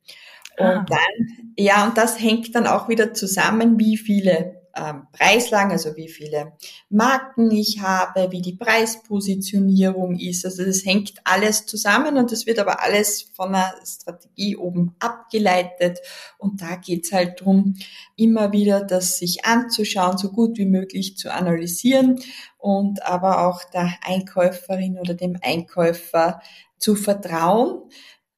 Und 0.58 0.66
ah. 0.66 0.86
dann, 0.88 1.54
ja, 1.58 1.86
und 1.86 1.98
das 1.98 2.20
hängt 2.20 2.54
dann 2.56 2.68
auch 2.68 2.90
wieder 2.90 3.14
zusammen, 3.14 3.80
wie 3.80 3.98
viele 3.98 4.64
ähm, 4.76 5.08
Preislagen, 5.12 5.72
also 5.72 5.96
wie 5.96 6.08
viele 6.08 6.54
Marken 6.90 7.52
ich 7.52 7.82
habe, 7.82 8.32
wie 8.32 8.42
die 8.42 8.56
Preispositionierung 8.56 10.18
ist. 10.18 10.46
Also 10.46 10.66
das 10.66 10.84
hängt 10.84 11.14
alles 11.26 11.68
zusammen 11.68 12.18
und 12.18 12.32
das 12.32 12.48
wird 12.48 12.58
aber 12.58 12.82
alles 12.82 13.22
von 13.22 13.50
einer 13.50 13.74
Strategie 13.86 14.58
oben 14.58 14.96
abgeleitet. 15.00 16.00
Und 16.40 16.62
da 16.62 16.76
geht's 16.76 17.12
halt 17.12 17.42
drum, 17.42 17.76
immer 18.16 18.52
wieder 18.52 18.84
das 18.84 19.18
sich 19.20 19.46
anzuschauen, 19.46 20.18
so 20.18 20.32
gut 20.32 20.58
wie 20.58 20.66
möglich 20.66 21.18
zu 21.18 21.32
analysieren 21.32 22.20
und 22.58 23.06
aber 23.06 23.48
auch 23.48 23.64
der 23.66 23.94
Einkäuferin 24.04 24.98
oder 24.98 25.14
dem 25.14 25.38
Einkäufer 25.42 26.42
zu 26.80 26.96
vertrauen. 26.96 27.90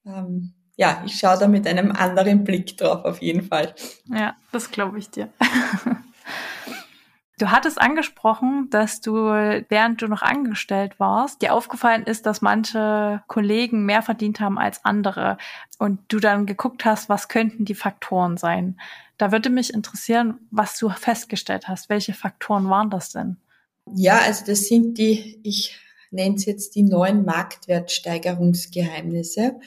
Ähm, 0.06 0.54
ja, 0.76 1.02
ich 1.06 1.18
schaue 1.18 1.38
da 1.38 1.48
mit 1.48 1.68
einem 1.68 1.92
anderen 1.92 2.44
Blick 2.44 2.78
drauf 2.78 3.06
auf 3.06 3.22
jeden 3.22 3.44
Fall. 3.44 3.74
Ja, 4.06 4.36
das 4.52 4.72
glaube 4.72 5.00
ich 5.00 5.10
dir. 5.10 5.30
Du 7.38 7.52
hattest 7.52 7.82
angesprochen, 7.82 8.70
dass 8.70 9.02
du, 9.02 9.14
während 9.14 10.02
du 10.02 10.08
noch 10.08 10.22
angestellt 10.22 11.02
warst, 11.02 11.42
dir 11.42 11.54
aufgefallen 11.54 12.04
ist, 12.04 12.26
dass 12.26 12.42
manche 12.42 13.22
Kollegen 13.28 13.86
mehr 13.86 14.02
verdient 14.02 14.40
haben 14.40 14.58
als 14.58 14.86
andere 14.86 15.38
und 15.78 16.00
du 16.08 16.22
dann 16.22 16.46
geguckt 16.46 16.86
hast, 16.86 17.10
was 17.10 17.28
könnten 17.28 17.66
die 17.66 17.76
Faktoren 17.76 18.38
sein. 18.38 18.80
Da 19.18 19.34
würde 19.34 19.50
mich 19.50 19.74
interessieren, 19.74 20.48
was 20.50 20.80
du 20.80 20.88
festgestellt 20.90 21.68
hast. 21.68 21.90
Welche 21.90 22.14
Faktoren 22.14 22.70
waren 22.70 22.90
das 22.90 23.12
denn? 23.12 23.36
Ja, 23.94 24.20
also 24.20 24.46
das 24.46 24.70
sind 24.70 24.98
die, 24.98 25.42
ich 25.44 25.78
nenne 26.12 26.36
es 26.36 26.46
jetzt 26.46 26.76
die 26.76 26.84
neuen 26.84 27.26
Marktwertsteigerungsgeheimnisse. 27.26 29.60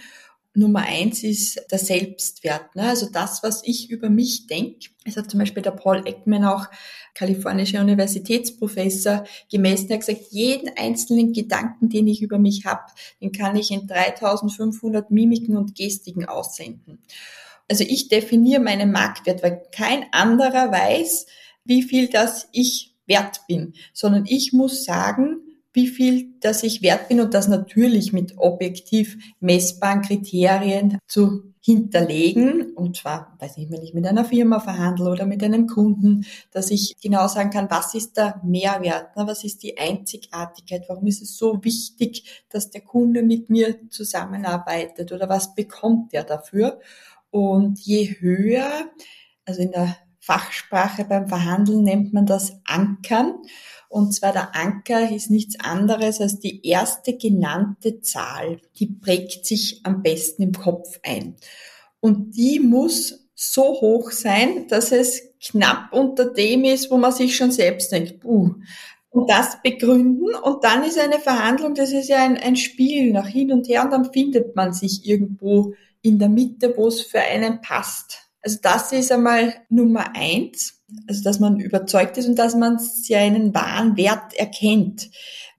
Nummer 0.59 0.81
eins 0.81 1.23
ist 1.23 1.61
der 1.71 1.79
Selbstwert. 1.79 2.75
Ne? 2.75 2.83
Also 2.83 3.09
das, 3.11 3.42
was 3.42 3.62
ich 3.64 3.90
über 3.90 4.11
mich 4.11 4.47
denke. 4.47 4.88
Es 5.05 5.16
hat 5.16 5.31
zum 5.31 5.40
Beispiel 5.40 5.62
der 5.62 5.71
Paul 5.71 6.07
Ekman, 6.07 6.44
auch 6.44 6.66
kalifornischer 7.14 7.81
Universitätsprofessor, 7.81 9.25
gemessen. 9.51 9.88
Er 9.88 9.94
hat 9.94 10.07
gesagt, 10.07 10.27
jeden 10.31 10.71
einzelnen 10.77 11.33
Gedanken, 11.33 11.88
den 11.88 12.07
ich 12.09 12.23
über 12.23 12.38
mich 12.38 12.64
habe, 12.66 12.83
den 13.21 13.33
kann 13.33 13.57
ich 13.57 13.71
in 13.71 13.87
3500 13.87 15.11
Mimiken 15.11 15.57
und 15.57 15.75
Gestiken 15.75 16.27
aussenden. 16.27 16.99
Also 17.68 17.85
ich 17.85 18.09
definiere 18.09 18.61
meinen 18.61 18.92
Marktwert, 18.92 19.42
weil 19.42 19.62
kein 19.73 20.05
anderer 20.12 20.73
weiß, 20.73 21.27
wie 21.64 21.83
viel 21.83 22.09
das 22.09 22.49
ich 22.53 22.94
wert 23.07 23.42
bin, 23.47 23.75
sondern 23.92 24.27
ich 24.27 24.53
muss 24.53 24.85
sagen, 24.85 25.47
wie 25.78 25.86
viel 25.86 26.34
dass 26.40 26.64
ich 26.64 26.82
wert 26.82 27.06
bin 27.06 27.20
und 27.20 27.34
das 27.34 27.46
natürlich 27.46 28.12
mit 28.12 28.36
objektiv 28.36 29.16
messbaren 29.38 30.02
Kriterien 30.02 30.98
zu 31.06 31.54
hinterlegen. 31.60 32.72
Und 32.74 32.96
zwar, 32.96 33.36
weiß 33.38 33.58
ich, 33.58 33.70
wenn 33.70 33.82
ich 33.82 33.94
mit 33.94 34.04
einer 34.04 34.24
Firma 34.24 34.58
verhandle 34.58 35.08
oder 35.08 35.24
mit 35.24 35.44
einem 35.44 35.68
Kunden, 35.68 36.26
dass 36.50 36.72
ich 36.72 36.96
genau 37.00 37.28
sagen 37.28 37.50
kann, 37.50 37.70
was 37.70 37.94
ist 37.94 38.16
der 38.16 38.40
Mehrwert, 38.44 39.10
was 39.14 39.44
ist 39.44 39.62
die 39.62 39.78
Einzigartigkeit, 39.78 40.84
warum 40.88 41.06
ist 41.06 41.22
es 41.22 41.36
so 41.36 41.62
wichtig, 41.62 42.44
dass 42.50 42.70
der 42.70 42.80
Kunde 42.80 43.22
mit 43.22 43.50
mir 43.50 43.88
zusammenarbeitet 43.88 45.12
oder 45.12 45.28
was 45.28 45.54
bekommt 45.54 46.12
er 46.12 46.24
dafür. 46.24 46.80
Und 47.30 47.78
je 47.78 48.16
höher, 48.18 48.68
also 49.44 49.62
in 49.62 49.70
der 49.70 49.96
Fachsprache 50.28 51.04
beim 51.04 51.28
Verhandeln 51.28 51.84
nennt 51.84 52.12
man 52.12 52.26
das 52.26 52.60
Ankern. 52.64 53.34
Und 53.88 54.12
zwar 54.12 54.33
der 54.33 54.55
Anker 54.55 55.11
ist 55.11 55.31
nichts 55.31 55.59
anderes 55.61 56.20
als 56.20 56.38
die 56.38 56.66
erste 56.66 57.16
genannte 57.16 58.01
Zahl. 58.03 58.61
Die 58.79 58.87
prägt 58.87 59.46
sich 59.46 59.81
am 59.85 60.03
besten 60.03 60.42
im 60.42 60.53
Kopf 60.53 61.01
ein. 61.03 61.37
Und 62.01 62.37
die 62.37 62.61
muss 62.61 63.29
so 63.35 63.81
hoch 63.81 64.11
sein, 64.11 64.66
dass 64.68 64.92
es 64.92 65.22
knapp 65.40 65.92
unter 65.92 66.27
dem 66.27 66.64
ist, 66.64 66.90
wo 66.90 66.96
man 66.96 67.12
sich 67.12 67.37
schon 67.37 67.51
selbst 67.51 67.92
denkt, 67.92 68.20
puh. 68.20 68.55
Und 69.11 69.31
das 69.31 69.62
begründen 69.62 70.35
und 70.35 70.64
dann 70.64 70.85
ist 70.85 70.98
eine 70.98 71.18
Verhandlung, 71.18 71.74
das 71.74 71.92
ist 71.92 72.09
ja 72.09 72.22
ein, 72.22 72.37
ein 72.37 72.57
Spiel 72.57 73.12
nach 73.12 73.27
hin 73.27 73.53
und 73.53 73.66
her 73.68 73.85
und 73.85 73.90
dann 73.90 74.12
findet 74.12 74.55
man 74.55 74.74
sich 74.74 75.07
irgendwo 75.07 75.72
in 76.03 76.18
der 76.18 76.29
Mitte, 76.29 76.74
wo 76.77 76.88
es 76.88 77.01
für 77.01 77.20
einen 77.20 77.61
passt. 77.62 78.27
Also 78.48 78.61
das 78.62 78.92
ist 78.92 79.12
einmal 79.12 79.52
Nummer 79.68 80.16
eins. 80.16 80.80
Also, 81.06 81.22
dass 81.22 81.38
man 81.38 81.61
überzeugt 81.61 82.16
ist 82.16 82.28
und 82.28 82.38
dass 82.38 82.54
man 82.54 82.78
seinen 82.78 83.54
wahren 83.54 83.98
Wert 83.98 84.32
erkennt. 84.32 85.11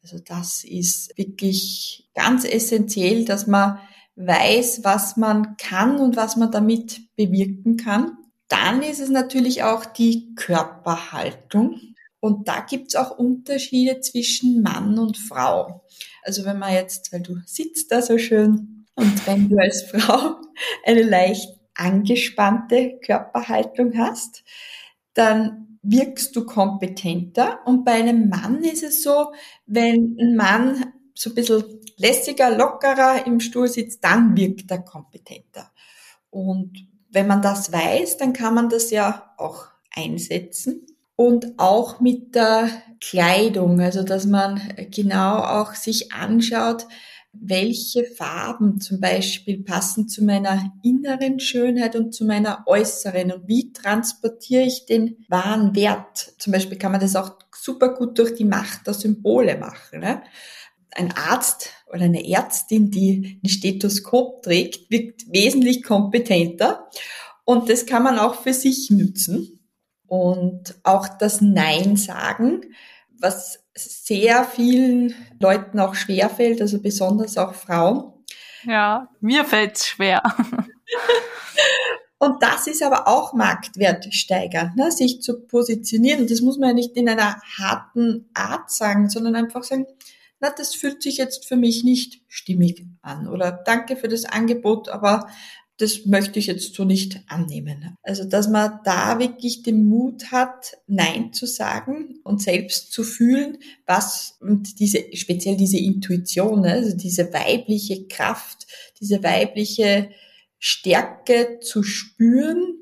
Also, 0.01 0.17
das 0.25 0.63
ist 0.63 1.15
wirklich 1.19 2.09
ganz 2.15 2.45
essentiell, 2.45 3.25
dass 3.25 3.45
man 3.45 3.77
weiß, 4.15 4.83
was 4.83 5.17
man 5.17 5.55
kann 5.57 5.99
und 5.99 6.15
was 6.15 6.35
man 6.35 6.49
damit 6.49 7.01
bewirken 7.15 7.77
kann. 7.77 8.17
Dann 8.47 8.81
ist 8.81 8.99
es 8.99 9.09
natürlich 9.09 9.61
auch 9.61 9.85
die 9.85 10.33
Körperhaltung. 10.33 11.79
Und 12.19 12.47
da 12.47 12.65
gibt's 12.67 12.95
auch 12.95 13.19
Unterschiede 13.19 13.99
zwischen 13.99 14.63
Mann 14.63 14.97
und 14.97 15.15
Frau. 15.15 15.85
Also 16.23 16.43
wenn 16.43 16.57
man 16.57 16.73
jetzt, 16.73 17.13
weil 17.13 17.21
du 17.21 17.37
sitzt 17.45 17.91
da 17.91 18.01
so 18.01 18.17
schön 18.17 18.87
und 18.95 19.27
wenn 19.27 19.47
du 19.47 19.59
als 19.59 19.83
Frau 19.83 20.37
eine 20.87 21.03
leicht 21.03 21.58
angespannte 21.79 22.99
Körperhaltung 23.03 23.97
hast, 23.97 24.43
dann 25.13 25.79
wirkst 25.81 26.35
du 26.35 26.45
kompetenter. 26.45 27.59
Und 27.65 27.85
bei 27.85 27.93
einem 27.93 28.29
Mann 28.29 28.63
ist 28.63 28.83
es 28.83 29.03
so, 29.03 29.31
wenn 29.65 30.17
ein 30.19 30.35
Mann 30.35 30.93
so 31.15 31.31
ein 31.31 31.35
bisschen 31.35 31.63
lässiger, 31.97 32.55
lockerer 32.55 33.25
im 33.25 33.39
Stuhl 33.39 33.67
sitzt, 33.67 34.03
dann 34.03 34.37
wirkt 34.37 34.71
er 34.71 34.79
kompetenter. 34.79 35.71
Und 36.29 36.87
wenn 37.11 37.27
man 37.27 37.41
das 37.41 37.71
weiß, 37.71 38.17
dann 38.17 38.33
kann 38.33 38.53
man 38.53 38.69
das 38.69 38.91
ja 38.91 39.33
auch 39.37 39.67
einsetzen. 39.93 40.85
Und 41.15 41.59
auch 41.59 41.99
mit 41.99 42.35
der 42.35 42.69
Kleidung, 43.01 43.81
also 43.81 44.03
dass 44.03 44.25
man 44.25 44.61
genau 44.91 45.39
auch 45.39 45.73
sich 45.73 46.13
anschaut, 46.13 46.87
welche 47.41 48.03
Farben 48.03 48.79
zum 48.81 48.99
Beispiel 48.99 49.63
passen 49.63 50.07
zu 50.07 50.23
meiner 50.23 50.73
inneren 50.83 51.39
Schönheit 51.39 51.95
und 51.95 52.13
zu 52.13 52.25
meiner 52.25 52.63
äußeren 52.67 53.31
und 53.31 53.47
wie 53.47 53.71
transportiere 53.71 54.63
ich 54.63 54.85
den 54.85 55.25
wahren 55.27 55.75
Wert. 55.75 56.33
Zum 56.37 56.53
Beispiel 56.53 56.77
kann 56.77 56.91
man 56.91 57.01
das 57.01 57.15
auch 57.15 57.37
super 57.55 57.95
gut 57.95 58.17
durch 58.17 58.35
die 58.35 58.45
Macht 58.45 58.87
der 58.87 58.93
Symbole 58.93 59.57
machen. 59.57 59.99
Ne? 59.99 60.21
Ein 60.91 61.11
Arzt 61.11 61.71
oder 61.87 62.03
eine 62.03 62.27
Ärztin, 62.27 62.91
die 62.91 63.39
ein 63.43 63.49
Stethoskop 63.49 64.43
trägt, 64.43 64.89
wirkt 64.91 65.31
wesentlich 65.31 65.83
kompetenter 65.83 66.89
und 67.45 67.69
das 67.69 67.85
kann 67.85 68.03
man 68.03 68.19
auch 68.19 68.35
für 68.35 68.53
sich 68.53 68.89
nützen. 68.89 69.55
Und 70.07 70.75
auch 70.83 71.07
das 71.07 71.39
Nein 71.39 71.95
sagen 71.95 72.63
was 73.19 73.59
sehr 73.83 74.43
vielen 74.43 75.13
Leuten 75.39 75.79
auch 75.79 75.95
schwerfällt, 75.95 76.61
also 76.61 76.81
besonders 76.81 77.37
auch 77.37 77.53
Frauen. 77.53 78.13
Ja, 78.63 79.09
mir 79.21 79.45
fällt's 79.45 79.87
schwer. 79.87 80.21
Und 82.21 82.43
das 82.43 82.67
ist 82.67 82.83
aber 82.83 83.07
auch 83.07 83.33
Marktwert 83.33 84.13
steigern, 84.13 84.73
ne? 84.75 84.91
sich 84.91 85.21
zu 85.21 85.39
positionieren. 85.39 86.21
Und 86.21 86.31
das 86.31 86.41
muss 86.41 86.57
man 86.57 86.69
ja 86.69 86.75
nicht 86.75 86.97
in 86.97 87.07
einer 87.07 87.41
harten 87.57 88.29
Art 88.33 88.69
sagen, 88.69 89.09
sondern 89.09 89.35
einfach 89.35 89.63
sagen, 89.63 89.87
na, 90.41 90.49
das 90.49 90.75
fühlt 90.75 91.01
sich 91.01 91.17
jetzt 91.17 91.47
für 91.47 91.55
mich 91.55 91.83
nicht 91.83 92.21
stimmig 92.27 92.85
an. 93.01 93.27
Oder 93.27 93.51
danke 93.51 93.95
für 93.95 94.07
das 94.07 94.25
Angebot, 94.25 94.89
aber 94.89 95.27
das 95.79 96.05
möchte 96.05 96.39
ich 96.39 96.47
jetzt 96.47 96.75
so 96.75 96.83
nicht 96.83 97.21
annehmen. 97.27 97.95
Also, 98.03 98.25
dass 98.25 98.49
man 98.49 98.79
da 98.83 99.17
wirklich 99.17 99.63
den 99.63 99.85
Mut 99.85 100.29
hat, 100.29 100.77
Nein 100.87 101.31
zu 101.31 101.45
sagen 101.45 102.19
und 102.23 102.41
selbst 102.41 102.91
zu 102.91 103.03
fühlen, 103.03 103.59
was, 103.85 104.37
und 104.41 104.79
diese, 104.79 105.05
speziell 105.13 105.55
diese 105.55 105.77
Intuition, 105.77 106.61
ne, 106.61 106.73
also 106.73 106.95
diese 106.95 107.31
weibliche 107.33 108.07
Kraft, 108.07 108.67
diese 108.99 109.23
weibliche 109.23 110.09
Stärke 110.57 111.59
zu 111.61 111.81
spüren 111.83 112.75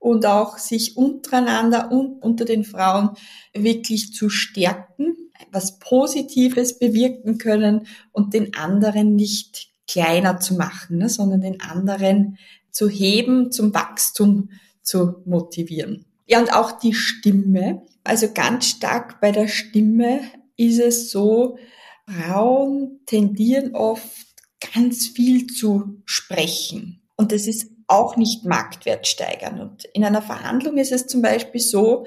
und 0.00 0.26
auch 0.26 0.58
sich 0.58 0.96
untereinander 0.96 1.92
und 1.92 2.20
unter 2.24 2.44
den 2.44 2.64
Frauen 2.64 3.10
wirklich 3.54 4.12
zu 4.14 4.28
stärken, 4.28 5.14
was 5.52 5.78
Positives 5.78 6.80
bewirken 6.80 7.38
können 7.38 7.86
und 8.10 8.34
den 8.34 8.54
anderen 8.54 9.14
nicht 9.14 9.71
kleiner 9.92 10.40
zu 10.40 10.54
machen, 10.54 10.98
ne, 10.98 11.08
sondern 11.08 11.42
den 11.42 11.60
anderen 11.60 12.38
zu 12.70 12.88
heben, 12.88 13.52
zum 13.52 13.74
Wachstum 13.74 14.50
zu 14.80 15.22
motivieren. 15.26 16.06
Ja, 16.26 16.40
und 16.40 16.52
auch 16.52 16.72
die 16.72 16.94
Stimme. 16.94 17.82
Also 18.04 18.32
ganz 18.32 18.66
stark 18.66 19.20
bei 19.20 19.32
der 19.32 19.48
Stimme 19.48 20.20
ist 20.56 20.80
es 20.80 21.10
so, 21.10 21.58
Frauen 22.06 23.00
tendieren 23.06 23.74
oft 23.74 24.26
ganz 24.74 25.08
viel 25.08 25.46
zu 25.46 26.02
sprechen. 26.04 27.02
Und 27.16 27.32
das 27.32 27.46
ist 27.46 27.70
auch 27.86 28.16
nicht 28.16 28.44
Marktwert 28.44 29.06
steigern. 29.06 29.60
Und 29.60 29.84
in 29.92 30.04
einer 30.04 30.22
Verhandlung 30.22 30.78
ist 30.78 30.92
es 30.92 31.06
zum 31.06 31.20
Beispiel 31.20 31.60
so, 31.60 32.06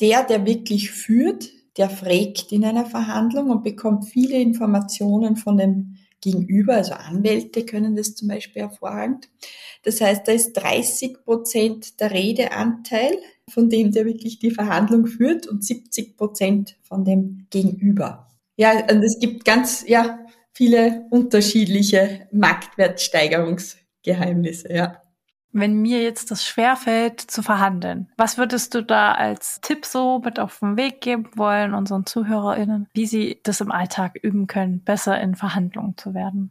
der, 0.00 0.24
der 0.24 0.44
wirklich 0.44 0.90
führt, 0.90 1.48
der 1.76 1.88
fragt 1.88 2.52
in 2.52 2.64
einer 2.64 2.84
Verhandlung 2.84 3.50
und 3.50 3.64
bekommt 3.64 4.04
viele 4.04 4.36
Informationen 4.36 5.36
von 5.36 5.56
dem 5.56 5.96
Gegenüber, 6.24 6.74
also 6.74 6.94
Anwälte 6.94 7.64
können 7.66 7.96
das 7.96 8.14
zum 8.14 8.28
Beispiel 8.28 8.62
hervorragend. 8.62 9.28
Das 9.82 10.00
heißt, 10.00 10.26
da 10.26 10.32
ist 10.32 10.54
30 10.54 11.22
Prozent 11.22 12.00
der 12.00 12.12
Redeanteil 12.12 13.18
von 13.50 13.68
dem, 13.68 13.92
der 13.92 14.06
wirklich 14.06 14.38
die 14.38 14.50
Verhandlung 14.50 15.04
führt 15.06 15.46
und 15.46 15.62
70 15.62 16.16
Prozent 16.16 16.78
von 16.82 17.04
dem 17.04 17.46
Gegenüber. 17.50 18.30
Ja, 18.56 18.86
und 18.90 19.02
es 19.02 19.18
gibt 19.18 19.44
ganz, 19.44 19.84
ja, 19.86 20.20
viele 20.52 21.04
unterschiedliche 21.10 22.26
Marktwertsteigerungsgeheimnisse, 22.32 24.72
ja. 24.72 25.03
Wenn 25.56 25.80
mir 25.80 26.02
jetzt 26.02 26.32
das 26.32 26.44
schwerfällt 26.44 27.20
zu 27.20 27.40
verhandeln, 27.40 28.10
was 28.16 28.38
würdest 28.38 28.74
du 28.74 28.82
da 28.82 29.12
als 29.12 29.60
Tipp 29.60 29.86
so 29.86 30.18
mit 30.18 30.40
auf 30.40 30.58
den 30.58 30.76
Weg 30.76 31.00
geben 31.00 31.30
wollen 31.36 31.74
unseren 31.74 32.06
ZuhörerInnen, 32.06 32.88
wie 32.92 33.06
sie 33.06 33.38
das 33.44 33.60
im 33.60 33.70
Alltag 33.70 34.18
üben 34.20 34.48
können, 34.48 34.80
besser 34.80 35.20
in 35.20 35.36
Verhandlungen 35.36 35.96
zu 35.96 36.12
werden? 36.12 36.50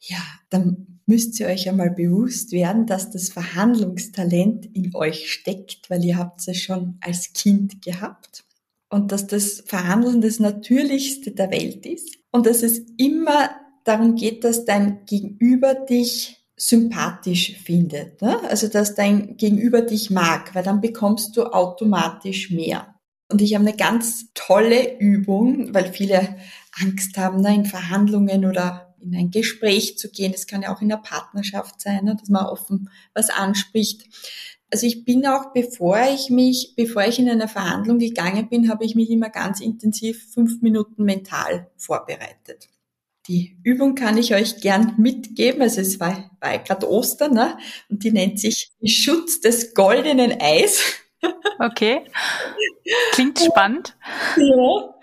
Ja, 0.00 0.18
dann 0.50 1.00
müsst 1.06 1.38
ihr 1.38 1.46
euch 1.46 1.68
einmal 1.68 1.90
bewusst 1.90 2.50
werden, 2.50 2.86
dass 2.86 3.10
das 3.10 3.28
Verhandlungstalent 3.28 4.66
in 4.74 4.92
euch 4.96 5.32
steckt, 5.32 5.88
weil 5.88 6.04
ihr 6.04 6.18
habt 6.18 6.46
es 6.48 6.60
schon 6.60 6.98
als 7.00 7.32
Kind 7.32 7.80
gehabt. 7.80 8.44
Und 8.90 9.12
dass 9.12 9.28
das 9.28 9.62
Verhandeln 9.66 10.20
das 10.20 10.40
Natürlichste 10.40 11.30
der 11.30 11.50
Welt 11.50 11.86
ist. 11.86 12.18
Und 12.32 12.46
dass 12.46 12.64
es 12.64 12.80
immer 12.96 13.50
darum 13.84 14.16
geht, 14.16 14.42
dass 14.42 14.64
dein 14.64 15.04
Gegenüber 15.04 15.74
dich 15.74 16.43
sympathisch 16.68 17.56
findet. 17.64 18.22
Ne? 18.22 18.40
Also 18.48 18.68
dass 18.68 18.94
dein 18.94 19.36
Gegenüber 19.36 19.82
dich 19.82 20.10
mag, 20.10 20.54
weil 20.54 20.62
dann 20.62 20.80
bekommst 20.80 21.36
du 21.36 21.44
automatisch 21.44 22.50
mehr. 22.50 22.94
Und 23.30 23.42
ich 23.42 23.54
habe 23.54 23.66
eine 23.66 23.76
ganz 23.76 24.32
tolle 24.34 24.98
Übung, 24.98 25.74
weil 25.74 25.92
viele 25.92 26.36
Angst 26.80 27.16
haben, 27.16 27.40
ne, 27.40 27.54
in 27.54 27.64
Verhandlungen 27.64 28.44
oder 28.44 28.94
in 29.00 29.14
ein 29.14 29.30
Gespräch 29.30 29.98
zu 29.98 30.10
gehen. 30.10 30.32
Das 30.32 30.46
kann 30.46 30.62
ja 30.62 30.74
auch 30.74 30.80
in 30.80 30.88
der 30.88 30.98
Partnerschaft 30.98 31.80
sein, 31.80 32.04
ne, 32.04 32.16
dass 32.18 32.28
man 32.28 32.46
offen 32.46 32.90
was 33.14 33.30
anspricht. 33.30 34.02
Also 34.70 34.86
ich 34.86 35.04
bin 35.04 35.26
auch, 35.26 35.52
bevor 35.52 35.98
ich 36.14 36.30
mich, 36.30 36.74
bevor 36.76 37.04
ich 37.04 37.18
in 37.18 37.28
eine 37.28 37.48
Verhandlung 37.48 37.98
gegangen 37.98 38.48
bin, 38.48 38.70
habe 38.70 38.84
ich 38.84 38.94
mich 38.94 39.10
immer 39.10 39.30
ganz 39.30 39.60
intensiv 39.60 40.32
fünf 40.32 40.62
Minuten 40.62 41.04
mental 41.04 41.70
vorbereitet. 41.76 42.68
Die 43.28 43.56
Übung 43.62 43.94
kann 43.94 44.18
ich 44.18 44.34
euch 44.34 44.60
gern 44.60 44.94
mitgeben. 44.98 45.62
Also 45.62 45.80
es 45.80 45.98
war, 45.98 46.30
war 46.40 46.58
gerade 46.58 46.90
Ostern, 46.90 47.32
ne? 47.32 47.56
Und 47.88 48.04
die 48.04 48.12
nennt 48.12 48.38
sich 48.38 48.70
Schutz 48.84 49.40
des 49.40 49.74
goldenen 49.74 50.40
Eis. 50.40 50.82
Okay. 51.58 52.04
Klingt 53.12 53.38
spannend. 53.38 53.96
Ja. 54.36 54.94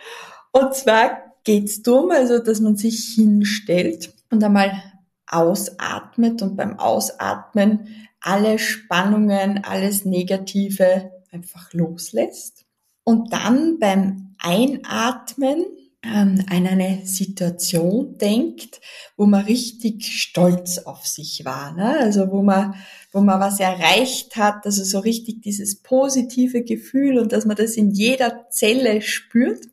Und 0.52 0.76
zwar 0.76 1.36
geht's 1.44 1.82
darum, 1.82 2.12
also 2.12 2.40
dass 2.40 2.60
man 2.60 2.76
sich 2.76 3.14
hinstellt 3.16 4.14
und 4.30 4.44
einmal 4.44 4.84
ausatmet 5.28 6.42
und 6.42 6.56
beim 6.58 6.78
Ausatmen 6.78 8.08
alle 8.20 8.60
Spannungen, 8.60 9.64
alles 9.64 10.06
Negative 10.06 11.12
einfach 11.32 11.74
loslässt. 11.74 12.66
Und 13.04 13.34
dann 13.34 13.80
beim 13.80 14.36
Einatmen 14.38 15.66
an 16.04 16.44
eine 16.50 17.06
Situation 17.06 18.18
denkt, 18.18 18.82
wo 19.18 19.28
man 19.28 19.46
richtig 19.46 20.06
stolz 20.06 20.80
auf 20.80 21.06
sich 21.06 21.46
war, 21.46 21.74
ne? 21.74 22.00
also 22.00 22.32
wo 22.32 22.42
man, 22.42 22.76
wo 23.12 23.22
man 23.22 23.40
was 23.40 23.60
erreicht 23.60 24.36
hat, 24.36 24.66
also 24.66 24.84
so 24.84 25.00
richtig 25.00 25.42
dieses 25.44 25.76
positive 25.82 26.64
Gefühl 26.64 27.20
und 27.20 27.32
dass 27.32 27.46
man 27.46 27.56
das 27.56 27.76
in 27.76 27.92
jeder 27.92 28.50
Zelle 28.50 29.02
spürt. 29.02 29.68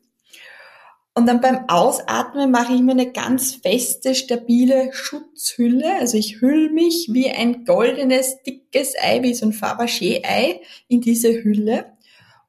Und 1.15 1.25
dann 1.25 1.41
beim 1.41 1.67
Ausatmen 1.67 2.51
mache 2.51 2.73
ich 2.73 2.81
mir 2.81 2.91
eine 2.91 3.11
ganz 3.11 3.55
feste, 3.55 4.13
stabile 4.13 4.93
Schutzhülle. 4.93 5.95
Also 5.99 6.17
ich 6.17 6.39
hülle 6.39 6.69
mich 6.69 7.09
wie 7.11 7.29
ein 7.29 7.65
goldenes, 7.65 8.41
dickes 8.43 8.93
Ei, 9.01 9.23
wie 9.23 9.33
so 9.33 9.47
ein 9.47 9.51
Fabergé-Ei 9.51 10.61
in 10.87 11.01
diese 11.01 11.43
Hülle 11.43 11.87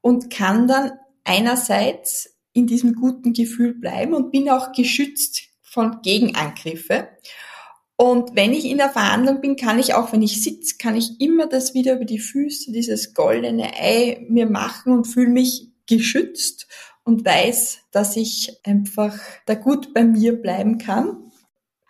und 0.02 0.30
kann 0.30 0.68
dann 0.68 0.92
einerseits 1.24 2.36
in 2.52 2.66
diesem 2.66 2.94
guten 2.94 3.32
Gefühl 3.32 3.74
bleiben 3.74 4.14
und 4.14 4.30
bin 4.30 4.50
auch 4.50 4.72
geschützt 4.72 5.42
von 5.62 6.02
Gegenangriffe. 6.02 7.08
Und 7.96 8.34
wenn 8.34 8.52
ich 8.52 8.64
in 8.64 8.78
der 8.78 8.88
Verhandlung 8.88 9.40
bin, 9.40 9.56
kann 9.56 9.78
ich 9.78 9.94
auch, 9.94 10.12
wenn 10.12 10.22
ich 10.22 10.42
sitze, 10.42 10.76
kann 10.78 10.96
ich 10.96 11.20
immer 11.20 11.46
das 11.46 11.74
wieder 11.74 11.96
über 11.96 12.06
die 12.06 12.18
Füße, 12.18 12.72
dieses 12.72 13.12
goldene 13.12 13.74
Ei 13.78 14.24
mir 14.28 14.48
machen 14.48 14.92
und 14.92 15.04
fühle 15.04 15.28
mich 15.28 15.68
geschützt 15.86 16.66
und 17.04 17.24
weiß, 17.24 17.80
dass 17.90 18.16
ich 18.16 18.58
einfach 18.64 19.18
da 19.46 19.54
gut 19.54 19.92
bei 19.92 20.04
mir 20.04 20.40
bleiben 20.40 20.78
kann. 20.78 21.29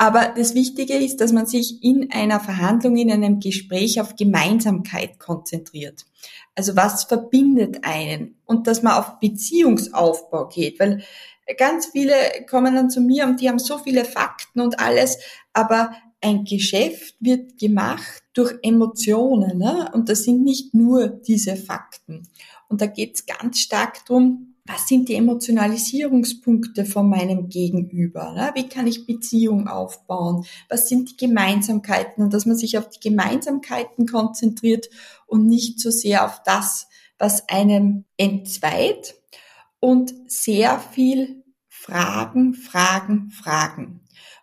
Aber 0.00 0.32
das 0.34 0.54
Wichtige 0.54 0.94
ist, 0.94 1.20
dass 1.20 1.30
man 1.30 1.44
sich 1.44 1.84
in 1.84 2.10
einer 2.10 2.40
Verhandlung, 2.40 2.96
in 2.96 3.12
einem 3.12 3.38
Gespräch 3.38 4.00
auf 4.00 4.16
Gemeinsamkeit 4.16 5.18
konzentriert. 5.18 6.06
Also 6.54 6.74
was 6.74 7.04
verbindet 7.04 7.80
einen? 7.82 8.36
Und 8.46 8.66
dass 8.66 8.82
man 8.82 8.94
auf 8.94 9.20
Beziehungsaufbau 9.20 10.48
geht, 10.48 10.80
weil 10.80 11.04
ganz 11.58 11.88
viele 11.92 12.14
kommen 12.48 12.74
dann 12.74 12.88
zu 12.88 13.02
mir 13.02 13.26
und 13.26 13.42
die 13.42 13.50
haben 13.50 13.58
so 13.58 13.76
viele 13.76 14.06
Fakten 14.06 14.62
und 14.62 14.80
alles, 14.80 15.18
aber 15.52 15.92
ein 16.22 16.44
Geschäft 16.44 17.16
wird 17.20 17.58
gemacht 17.58 18.22
durch 18.32 18.54
Emotionen 18.62 19.58
ne? 19.58 19.90
und 19.92 20.08
das 20.08 20.24
sind 20.24 20.42
nicht 20.42 20.72
nur 20.72 21.08
diese 21.08 21.56
Fakten. 21.56 22.26
Und 22.68 22.80
da 22.80 22.86
geht 22.86 23.16
es 23.16 23.26
ganz 23.26 23.58
stark 23.58 24.06
drum 24.06 24.49
was 24.66 24.86
sind 24.88 25.08
die 25.08 25.14
Emotionalisierungspunkte 25.14 26.84
von 26.84 27.08
meinem 27.08 27.48
Gegenüber? 27.48 28.32
Ne? 28.34 28.50
Wie 28.54 28.68
kann 28.68 28.86
ich 28.86 29.06
Beziehung 29.06 29.68
aufbauen? 29.68 30.44
Was 30.68 30.88
sind 30.88 31.10
die 31.10 31.16
Gemeinsamkeiten? 31.16 32.24
Und 32.24 32.34
dass 32.34 32.46
man 32.46 32.56
sich 32.56 32.78
auf 32.78 32.88
die 32.88 33.08
Gemeinsamkeiten 33.08 34.06
konzentriert 34.06 34.88
und 35.26 35.46
nicht 35.46 35.80
so 35.80 35.90
sehr 35.90 36.24
auf 36.24 36.42
das, 36.44 36.88
was 37.18 37.48
einem 37.48 38.04
entzweit 38.16 39.14
und 39.80 40.12
sehr 40.26 40.78
viel 40.78 41.44
Fragen, 41.68 42.54
Fragen, 42.54 43.30
Fragen. 43.30 44.00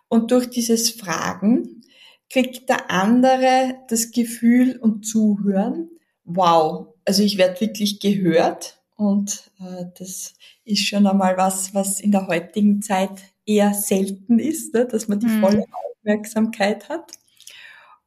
Und 0.08 0.30
durch 0.32 0.50
dieses 0.50 0.90
Fragen 0.90 1.82
kriegt 2.30 2.68
der 2.68 2.90
andere 2.90 3.76
das 3.88 4.10
Gefühl 4.10 4.76
und 4.76 5.06
Zuhören, 5.06 5.90
wow, 6.24 6.94
also 7.04 7.22
ich 7.22 7.38
werde 7.38 7.60
wirklich 7.60 8.00
gehört 8.00 8.77
und 8.98 9.50
äh, 9.60 9.84
das 9.96 10.34
ist 10.64 10.86
schon 10.86 11.06
einmal 11.06 11.36
was, 11.36 11.72
was 11.72 12.00
in 12.00 12.10
der 12.10 12.26
heutigen 12.26 12.82
Zeit 12.82 13.22
eher 13.46 13.72
selten 13.72 14.38
ist, 14.38 14.74
ne? 14.74 14.86
dass 14.86 15.06
man 15.06 15.20
die 15.20 15.26
mhm. 15.26 15.40
volle 15.40 15.64
Aufmerksamkeit 15.70 16.88
hat. 16.88 17.12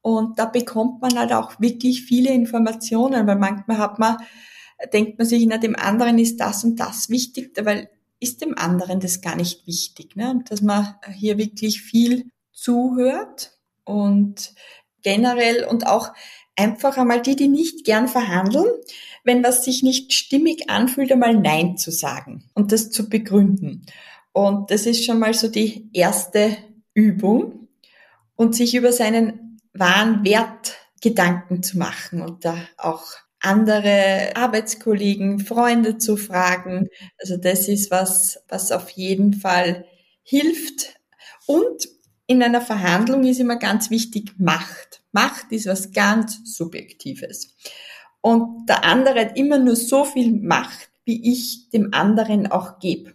Und 0.02 0.38
da 0.38 0.46
bekommt 0.46 1.02
man 1.02 1.18
halt 1.18 1.32
auch 1.32 1.60
wirklich 1.60 2.04
viele 2.04 2.32
Informationen, 2.32 3.26
weil 3.26 3.38
manchmal 3.38 3.78
hat 3.78 4.00
man 4.00 4.18
denkt 4.94 5.18
man 5.18 5.28
sich, 5.28 5.46
na, 5.46 5.58
dem 5.58 5.76
anderen 5.76 6.20
ist 6.20 6.40
das 6.42 6.64
und 6.64 6.80
das 6.80 7.10
wichtig, 7.10 7.54
weil 7.64 7.90
ist 8.20 8.42
dem 8.42 8.58
anderen 8.58 9.00
das 9.00 9.22
gar 9.22 9.36
nicht 9.36 9.66
wichtig, 9.66 10.16
ne? 10.16 10.44
dass 10.50 10.62
man 10.62 10.96
hier 11.14 11.38
wirklich 11.38 11.82
viel 11.82 12.30
zuhört 12.52 13.58
und 13.86 14.54
generell 15.04 15.64
und 15.64 15.88
auch 15.88 16.14
einfach 16.56 16.98
einmal 16.98 17.22
die, 17.22 17.36
die 17.36 17.48
nicht 17.48 17.86
gern 17.86 18.08
verhandeln, 18.08 18.68
wenn 19.24 19.44
was 19.44 19.64
sich 19.64 19.84
nicht 19.84 20.14
stimmig 20.14 20.70
anfühlt, 20.70 21.12
einmal 21.12 21.36
Nein 21.36 21.78
zu 21.78 21.92
sagen 21.92 22.44
und 22.54 22.72
das 22.72 22.90
zu 22.90 23.10
begründen. 23.10 23.86
Und 24.34 24.72
das 24.72 24.86
ist 24.86 25.06
schon 25.06 25.20
mal 25.20 25.34
so 25.34 25.48
die 25.48 25.90
erste 25.94 26.58
Übung 26.94 27.68
und 28.36 28.56
sich 28.56 28.76
über 28.76 28.92
seinen 28.92 29.60
wahren 29.74 30.24
Wert 30.24 30.78
Gedanken 31.02 31.64
zu 31.64 31.78
machen 31.78 32.22
und 32.22 32.46
da 32.46 32.56
auch 32.78 33.04
andere 33.40 34.32
Arbeitskollegen, 34.36 35.40
Freunde 35.40 35.98
zu 35.98 36.16
fragen. 36.16 36.88
Also 37.20 37.38
das 37.38 37.68
ist 37.68 37.90
was, 37.90 38.44
was 38.48 38.72
auf 38.72 38.90
jeden 38.92 39.34
Fall 39.34 39.86
hilft. 40.22 40.96
Und 41.48 41.90
in 42.28 42.44
einer 42.44 42.62
Verhandlung 42.62 43.24
ist 43.24 43.40
immer 43.40 43.58
ganz 43.58 43.90
wichtig 43.90 44.34
Macht. 44.38 45.01
Macht 45.12 45.52
ist 45.52 45.68
was 45.68 45.92
ganz 45.92 46.40
Subjektives. 46.46 47.56
Und 48.22 48.68
der 48.68 48.84
andere 48.86 49.22
hat 49.22 49.38
immer 49.38 49.58
nur 49.58 49.76
so 49.76 50.06
viel 50.06 50.32
Macht, 50.32 50.90
wie 51.06 51.32
ich 51.32 51.70
dem 51.70 51.94
anderen 51.94 52.48
auch 52.48 52.80
gebe. 52.80 53.14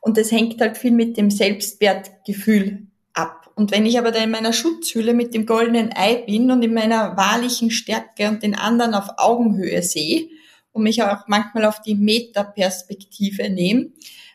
Und 0.00 0.16
das 0.16 0.32
hängt 0.32 0.60
halt 0.60 0.78
viel 0.78 0.92
mit 0.92 1.16
dem 1.16 1.30
Selbstwertgefühl 1.30 2.86
ab. 3.12 3.50
Und 3.54 3.70
wenn 3.70 3.86
ich 3.86 3.98
aber 3.98 4.12
da 4.12 4.22
in 4.22 4.30
meiner 4.30 4.52
Schutzhülle 4.52 5.14
mit 5.14 5.34
dem 5.34 5.46
goldenen 5.46 5.90
Ei 5.94 6.24
bin 6.26 6.50
und 6.50 6.62
in 6.62 6.74
meiner 6.74 7.16
wahrlichen 7.16 7.70
Stärke 7.70 8.28
und 8.28 8.42
den 8.42 8.54
anderen 8.54 8.94
auf 8.94 9.08
Augenhöhe 9.16 9.82
sehe 9.82 10.28
und 10.72 10.82
mich 10.82 11.02
auch 11.02 11.26
manchmal 11.26 11.64
auf 11.64 11.80
die 11.80 11.94
Metaperspektive 11.94 13.48
nehme 13.50 13.92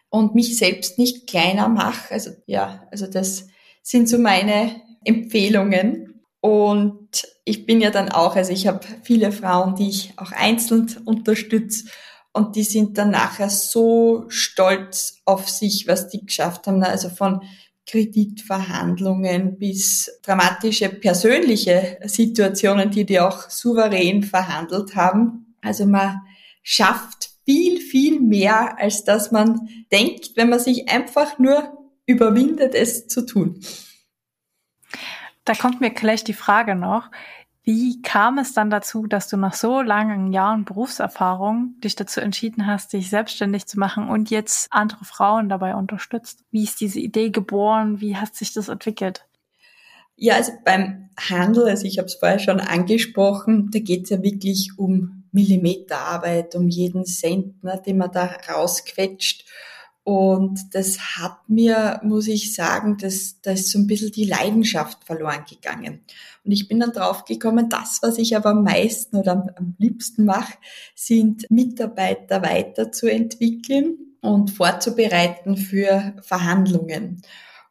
und 0.10 0.36
mich 0.36 0.58
selbst 0.58 0.97
nicht 0.97 1.28
kleiner 1.28 1.69
mache, 1.69 2.13
also 2.13 2.32
ja, 2.45 2.86
also 2.91 3.08
das 3.08 3.47
sind 3.82 4.10
so 4.10 4.17
meine 4.17 4.82
Empfehlungen. 5.06 6.11
Und 6.41 7.27
ich 7.45 7.65
bin 7.65 7.82
ja 7.82 7.91
dann 7.91 8.10
auch, 8.10 8.36
also 8.36 8.51
ich 8.51 8.67
habe 8.67 8.82
viele 9.04 9.32
Frauen, 9.32 9.75
die 9.75 9.89
ich 9.89 10.13
auch 10.17 10.32
einzeln 10.32 10.88
unterstütze 11.06 11.86
und 12.34 12.56
die 12.56 12.63
sind 12.63 12.97
dann 12.97 13.12
nachher 13.12 13.49
so 13.49 14.25
stolz 14.30 15.21
auf 15.25 15.49
sich, 15.49 15.88
was 15.88 16.08
die 16.08 16.25
geschafft 16.25 16.67
haben. 16.67 16.84
Also 16.84 17.10
von 17.10 17.41
Kreditverhandlungen 17.86 19.58
bis 19.58 20.19
dramatische 20.23 20.89
persönliche 20.89 21.99
Situationen, 22.06 22.89
die 22.89 23.06
die 23.06 23.19
auch 23.19 23.49
souverän 23.49 24.23
verhandelt 24.23 24.95
haben. 24.95 25.56
Also 25.62 25.86
man 25.86 26.21
schafft 26.63 27.32
viel, 27.45 27.82
viel 27.82 28.19
mehr, 28.21 28.80
als 28.80 29.04
dass 29.04 29.32
man 29.32 29.67
denkt, 29.91 30.32
wenn 30.36 30.49
man 30.49 30.60
sich 30.60 30.89
einfach 30.89 31.38
nur 31.38 31.77
überwindet, 32.06 32.75
es 32.75 33.08
zu 33.08 33.25
tun. 33.25 33.60
Da 35.45 35.54
kommt 35.54 35.82
mir 35.82 35.91
gleich 35.91 36.23
die 36.23 36.34
Frage 36.34 36.75
noch. 36.75 37.10
Wie 37.63 38.01
kam 38.01 38.39
es 38.39 38.54
dann 38.54 38.71
dazu, 38.71 39.06
dass 39.06 39.27
du 39.27 39.38
nach 39.38 39.54
so 39.54 39.82
langen 39.82 40.34
Jahren 40.34 40.65
Berufserfahrung 40.65 41.75
dich 41.80 41.95
dazu 41.95 42.19
entschieden 42.19 42.65
hast, 42.65 42.93
dich 42.93 43.10
selbstständig 43.10 43.67
zu 43.67 43.77
machen 43.77 44.10
und 44.10 44.32
jetzt 44.32 44.73
andere 44.73 45.06
Frauen 45.06 45.47
dabei 45.47 45.75
unterstützt? 45.75 46.43
Wie 46.49 46.63
ist 46.63 46.82
diese 46.82 46.99
Idee 46.99 47.30
geboren? 47.30 48.01
Wie 48.01 48.17
hat 48.17 48.36
sich 48.36 48.54
das 48.54 48.67
entwickelt? 48.67 49.25
Ja, 50.15 50.36
also 50.36 50.54
beim 50.65 51.10
Handel, 51.17 51.67
also 51.67 51.86
ich 51.86 51.97
habe 51.99 52.08
es 52.08 52.15
vorher 52.15 52.39
schon 52.39 52.60
angesprochen, 52.60 53.69
da 53.71 53.80
geht 53.80 54.06
es 54.06 54.10
ja 54.10 54.21
wirklich 54.23 54.71
um 54.77 55.23
Millimeterarbeit, 55.32 56.56
um 56.56 56.67
jeden 56.67 57.06
Cent, 57.06 57.63
ne, 57.63 57.82
den 57.86 57.97
man 57.97 58.12
da 58.12 58.30
rausquetscht. 58.49 59.45
Und 60.04 60.74
das 60.74 61.18
hat 61.18 61.38
mir, 61.48 62.02
muss 62.04 62.28
ich 62.28 62.56
sagen, 62.56 62.98
das, 63.00 63.40
da 63.42 63.52
ist 63.52 63.70
so 63.70 63.78
ein 63.78 63.86
bisschen 63.86 64.12
die 64.12 64.26
Leidenschaft 64.26 65.04
verloren 65.04 65.46
gegangen. 65.48 66.02
Und 66.44 66.52
ich 66.52 66.68
bin 66.68 66.80
dann 66.80 66.92
draufgekommen, 66.92 67.70
das, 67.70 68.00
was 68.02 68.18
ich 68.18 68.36
aber 68.36 68.50
am 68.50 68.64
meisten 68.64 69.18
oder 69.18 69.34
am, 69.34 69.50
am 69.56 69.76
liebsten 69.78 70.26
mache, 70.26 70.54
sind 70.96 71.50
Mitarbeiter 71.52 72.42
weiterzuentwickeln 72.42 73.98
und 74.22 74.50
vorzubereiten 74.50 75.56
für 75.56 76.14
Verhandlungen. 76.22 77.22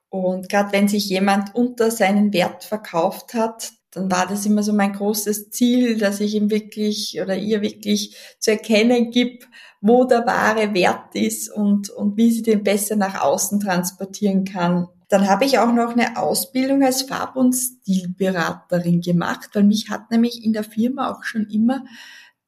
Und 0.09 0.49
gerade 0.49 0.73
wenn 0.73 0.89
sich 0.89 1.09
jemand 1.09 1.55
unter 1.55 1.91
seinen 1.91 2.33
Wert 2.33 2.65
verkauft 2.65 3.35
hat, 3.35 3.73
dann 3.93 4.11
war 4.11 4.27
das 4.27 4.47
immer 4.47 4.63
so 4.63 4.73
mein 4.73 4.93
großes 4.93 5.51
Ziel, 5.51 5.99
dass 5.99 6.21
ich 6.21 6.35
ihm 6.35 6.51
wirklich 6.51 7.21
oder 7.21 7.37
ihr 7.37 7.61
wirklich 7.61 8.17
zu 8.39 8.53
erkennen 8.53 9.11
gibt, 9.11 9.49
wo 9.81 10.05
der 10.05 10.27
wahre 10.27 10.75
Wert 10.75 11.15
ist 11.15 11.51
und, 11.51 11.91
und 11.91 12.17
wie 12.17 12.31
sie 12.31 12.43
den 12.43 12.63
besser 12.63 12.97
nach 12.97 13.21
außen 13.21 13.61
transportieren 13.61 14.45
kann. 14.45 14.89
Dann 15.09 15.29
habe 15.29 15.45
ich 15.45 15.59
auch 15.59 15.73
noch 15.73 15.91
eine 15.91 16.17
Ausbildung 16.19 16.85
als 16.85 17.03
Farb- 17.03 17.35
und 17.35 17.53
Stilberaterin 17.53 19.01
gemacht, 19.01 19.51
weil 19.55 19.65
mich 19.65 19.91
hat 19.91 20.11
nämlich 20.11 20.45
in 20.45 20.53
der 20.53 20.65
Firma 20.65 21.11
auch 21.11 21.25
schon 21.25 21.47
immer, 21.51 21.85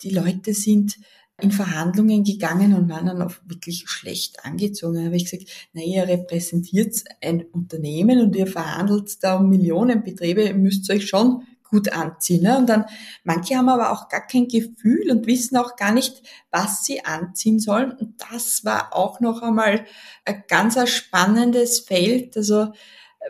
die 0.03 0.11
Leute 0.11 0.55
sind 0.55 0.97
in 1.41 1.51
Verhandlungen 1.51 2.25
gegangen 2.25 2.75
und 2.75 2.89
waren 2.89 3.07
dann 3.07 3.23
auch 3.23 3.35
wirklich 3.47 3.85
schlecht 3.89 4.45
angezogen. 4.45 4.95
Da 4.95 5.05
habe 5.05 5.17
ich 5.17 5.31
gesagt, 5.31 5.51
na, 5.73 5.83
ihr 5.83 6.07
repräsentiert 6.07 7.03
ein 7.21 7.45
Unternehmen 7.47 8.21
und 8.21 8.37
ihr 8.37 8.47
verhandelt 8.47 9.23
da 9.23 9.37
um 9.37 9.49
Millionenbetriebe, 9.49 10.43
ihr 10.43 10.55
müsst 10.55 10.91
euch 10.91 11.09
schon 11.09 11.45
gut 11.73 11.91
anziehen. 11.91 12.43
Ne? 12.43 12.59
Und 12.59 12.69
dann, 12.69 12.85
manche 13.25 13.57
haben 13.57 13.71
aber 13.71 13.93
auch 13.93 14.09
gar 14.09 14.27
kein 14.27 14.47
Gefühl 14.47 15.11
und 15.11 15.27
wissen 15.27 15.57
auch 15.57 15.75
gar 15.77 15.93
nicht, 15.93 16.23
was 16.51 16.85
sie 16.85 17.05
anziehen 17.05 17.59
sollen. 17.59 17.93
Und 17.93 18.23
das 18.31 18.65
war 18.65 18.95
auch 18.95 19.21
noch 19.21 19.43
einmal 19.43 19.87
ein 20.25 20.45
ganz 20.49 20.79
spannendes 20.89 21.81
Feld. 21.81 22.37
Also 22.37 22.73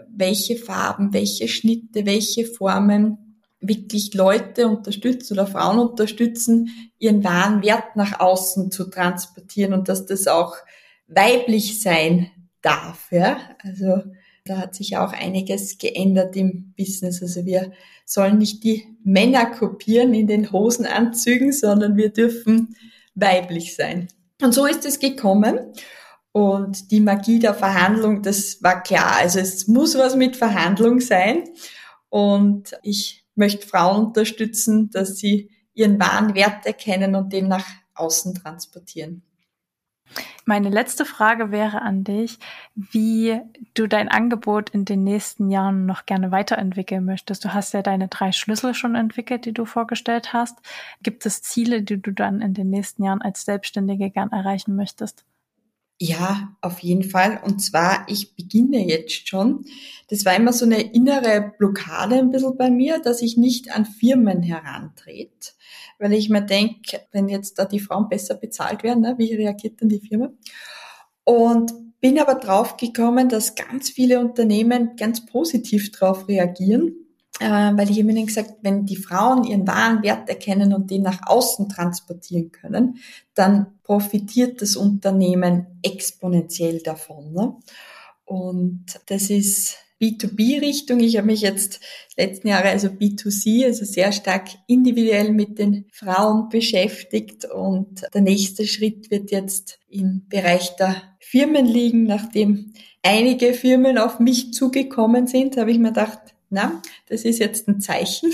welche 0.09 0.57
Farben, 0.57 1.12
welche 1.12 1.49
Schnitte, 1.49 2.05
welche 2.05 2.45
Formen 2.45 3.32
wirklich 3.62 4.12
Leute 4.12 4.68
unterstützen 4.68 5.35
oder 5.35 5.46
Frauen 5.46 5.79
unterstützen, 5.79 6.68
ihren 6.98 7.25
wahren 7.25 7.62
Wert 7.62 7.96
nach 7.96 8.20
außen 8.20 8.70
zu 8.70 8.90
transportieren 8.90 9.72
und 9.72 9.88
dass 9.88 10.05
das 10.05 10.27
auch 10.27 10.57
weiblich 11.07 11.81
sein 11.81 12.31
darf. 12.61 13.11
Ja? 13.11 13.38
Also 13.62 14.03
da 14.44 14.59
hat 14.59 14.75
sich 14.75 14.96
auch 14.96 15.12
einiges 15.12 15.79
geändert 15.79 16.35
im 16.37 16.75
Business. 16.77 17.22
Also 17.22 17.46
wir 17.46 17.72
sollen 18.05 18.38
nicht 18.38 18.64
die 18.64 18.85
Männer 19.05 19.46
kopieren 19.46 20.12
in 20.14 20.27
den 20.27 20.51
Hosenanzügen, 20.51 21.53
sondern 21.53 21.96
wir 21.96 22.11
dürfen 22.11 22.77
weiblich 23.14 23.77
sein. 23.77 24.09
Und 24.42 24.53
so 24.53 24.66
ist 24.66 24.85
es 24.85 24.98
gekommen. 24.98 25.72
Und 26.33 26.90
die 26.90 27.01
Magie 27.01 27.38
der 27.38 27.55
Verhandlung, 27.55 28.22
das 28.22 28.62
war 28.62 28.83
klar. 28.83 29.16
Also 29.18 29.38
es 29.38 29.68
muss 29.68 29.96
was 29.96 30.16
mit 30.16 30.35
Verhandlung 30.37 31.01
sein. 31.01 31.44
Und 32.09 32.72
ich 32.83 33.22
möchte 33.35 33.66
Frauen 33.66 34.07
unterstützen, 34.07 34.90
dass 34.90 35.16
sie 35.16 35.51
ihren 35.75 35.99
wahren 35.99 36.35
Wert 36.35 36.66
erkennen 36.66 37.14
und 37.14 37.33
den 37.33 37.49
nach 37.49 37.66
außen 37.95 38.35
transportieren. 38.35 39.23
Meine 40.45 40.68
letzte 40.68 41.05
Frage 41.05 41.51
wäre 41.51 41.83
an 41.83 42.05
dich, 42.05 42.38
wie 42.75 43.40
du 43.75 43.87
dein 43.87 44.09
Angebot 44.09 44.71
in 44.71 44.85
den 44.85 45.05
nächsten 45.05 45.51
Jahren 45.51 45.87
noch 45.87 46.05
gerne 46.05 46.33
weiterentwickeln 46.33 47.05
möchtest. 47.05 47.45
Du 47.45 47.55
hast 47.55 47.73
ja 47.73 47.83
deine 47.83 48.09
drei 48.09 48.33
Schlüssel 48.33 48.75
schon 48.75 48.95
entwickelt, 48.95 49.45
die 49.45 49.53
du 49.53 49.64
vorgestellt 49.64 50.33
hast. 50.33 50.59
Gibt 51.03 51.25
es 51.27 51.42
Ziele, 51.42 51.83
die 51.83 52.03
du 52.03 52.12
dann 52.12 52.40
in 52.40 52.55
den 52.55 52.71
nächsten 52.71 53.05
Jahren 53.05 53.23
als 53.23 53.45
Selbstständige 53.45 54.11
gern 54.11 54.33
erreichen 54.33 54.75
möchtest? 54.75 55.25
Ja, 56.05 56.57
auf 56.61 56.81
jeden 56.81 57.05
Fall. 57.05 57.41
Und 57.45 57.61
zwar, 57.61 58.05
ich 58.09 58.35
beginne 58.35 58.85
jetzt 58.85 59.29
schon. 59.29 59.67
Das 60.09 60.25
war 60.25 60.35
immer 60.35 60.53
so 60.53 60.65
eine 60.65 60.81
innere 60.81 61.53
Blockade 61.59 62.17
ein 62.17 62.33
bisschen 62.33 62.57
bei 62.57 62.71
mir, 62.71 62.99
dass 62.99 63.23
ich 63.23 63.37
nicht 63.37 63.71
an 63.71 63.85
Firmen 63.85 64.43
herantrete 64.43 65.53
weil 66.03 66.15
ich 66.15 66.29
mir 66.29 66.43
denke, 66.43 67.03
wenn 67.12 67.29
jetzt 67.29 67.61
da 67.61 67.65
die 67.65 67.79
Frauen 67.79 68.09
besser 68.09 68.35
bezahlt 68.35 68.83
werden, 68.83 69.03
ne, 69.03 69.15
wie 69.19 69.33
reagiert 69.35 69.81
dann 69.81 69.88
die 69.88 70.01
Firma? 70.01 70.33
Und 71.23 71.73
bin 72.01 72.19
aber 72.19 72.35
drauf 72.35 72.77
gekommen, 72.77 73.29
dass 73.29 73.55
ganz 73.55 73.88
viele 73.88 74.19
Unternehmen 74.19 74.97
ganz 74.97 75.25
positiv 75.25 75.93
darauf 75.93 76.27
reagieren, 76.27 77.02
weil 77.42 77.90
ich 77.90 77.98
immer 77.98 78.14
gesagt, 78.14 78.55
wenn 78.62 78.87
die 78.87 78.96
Frauen 78.96 79.44
ihren 79.44 79.66
wahren 79.66 80.03
Wert 80.03 80.28
erkennen 80.28 80.72
und 80.72 80.90
den 80.90 81.03
nach 81.03 81.20
außen 81.26 81.68
transportieren 81.68 82.53
können, 82.53 82.99
dann 83.34 83.66
profitiert 83.82 84.62
das 84.62 84.76
Unternehmen 84.76 85.66
exponentiell 85.82 86.80
davon. 86.80 87.32
Ne? 87.32 87.57
Und 88.24 88.84
das 89.07 89.30
ist 89.30 89.76
B2B-Richtung. 90.03 90.99
Ich 90.99 91.16
habe 91.16 91.28
mich 91.28 91.43
jetzt 91.43 91.80
letzten 92.16 92.49
Jahre 92.49 92.70
also 92.70 92.88
B2C, 92.88 93.64
also 93.64 93.84
sehr 93.84 94.11
stark 94.11 94.49
individuell 94.66 95.32
mit 95.32 95.59
den 95.61 95.86
Frauen 95.93 96.49
beschäftigt 96.49 97.45
und 97.45 98.03
der 98.12 98.20
nächste 98.20 98.66
Schritt 98.66 99.12
wird 99.12 99.30
jetzt 99.30 99.78
im 99.88 100.26
Bereich 100.28 100.74
der 100.76 100.97
Firmen 101.20 101.66
liegen, 101.66 102.03
nachdem 102.05 102.72
einige 103.03 103.55
Firmen 103.55 103.97
auf 103.97 104.18
mich 104.18 104.53
zugekommen 104.53 105.28
sind, 105.28 105.57
habe 105.57 105.70
ich 105.70 105.78
mir 105.78 105.88
gedacht, 105.88 106.32
na, 106.53 106.82
das 107.09 107.24
ist 107.24 107.38
jetzt 107.38 107.66
ein 107.66 107.80
Zeichen. 107.80 108.32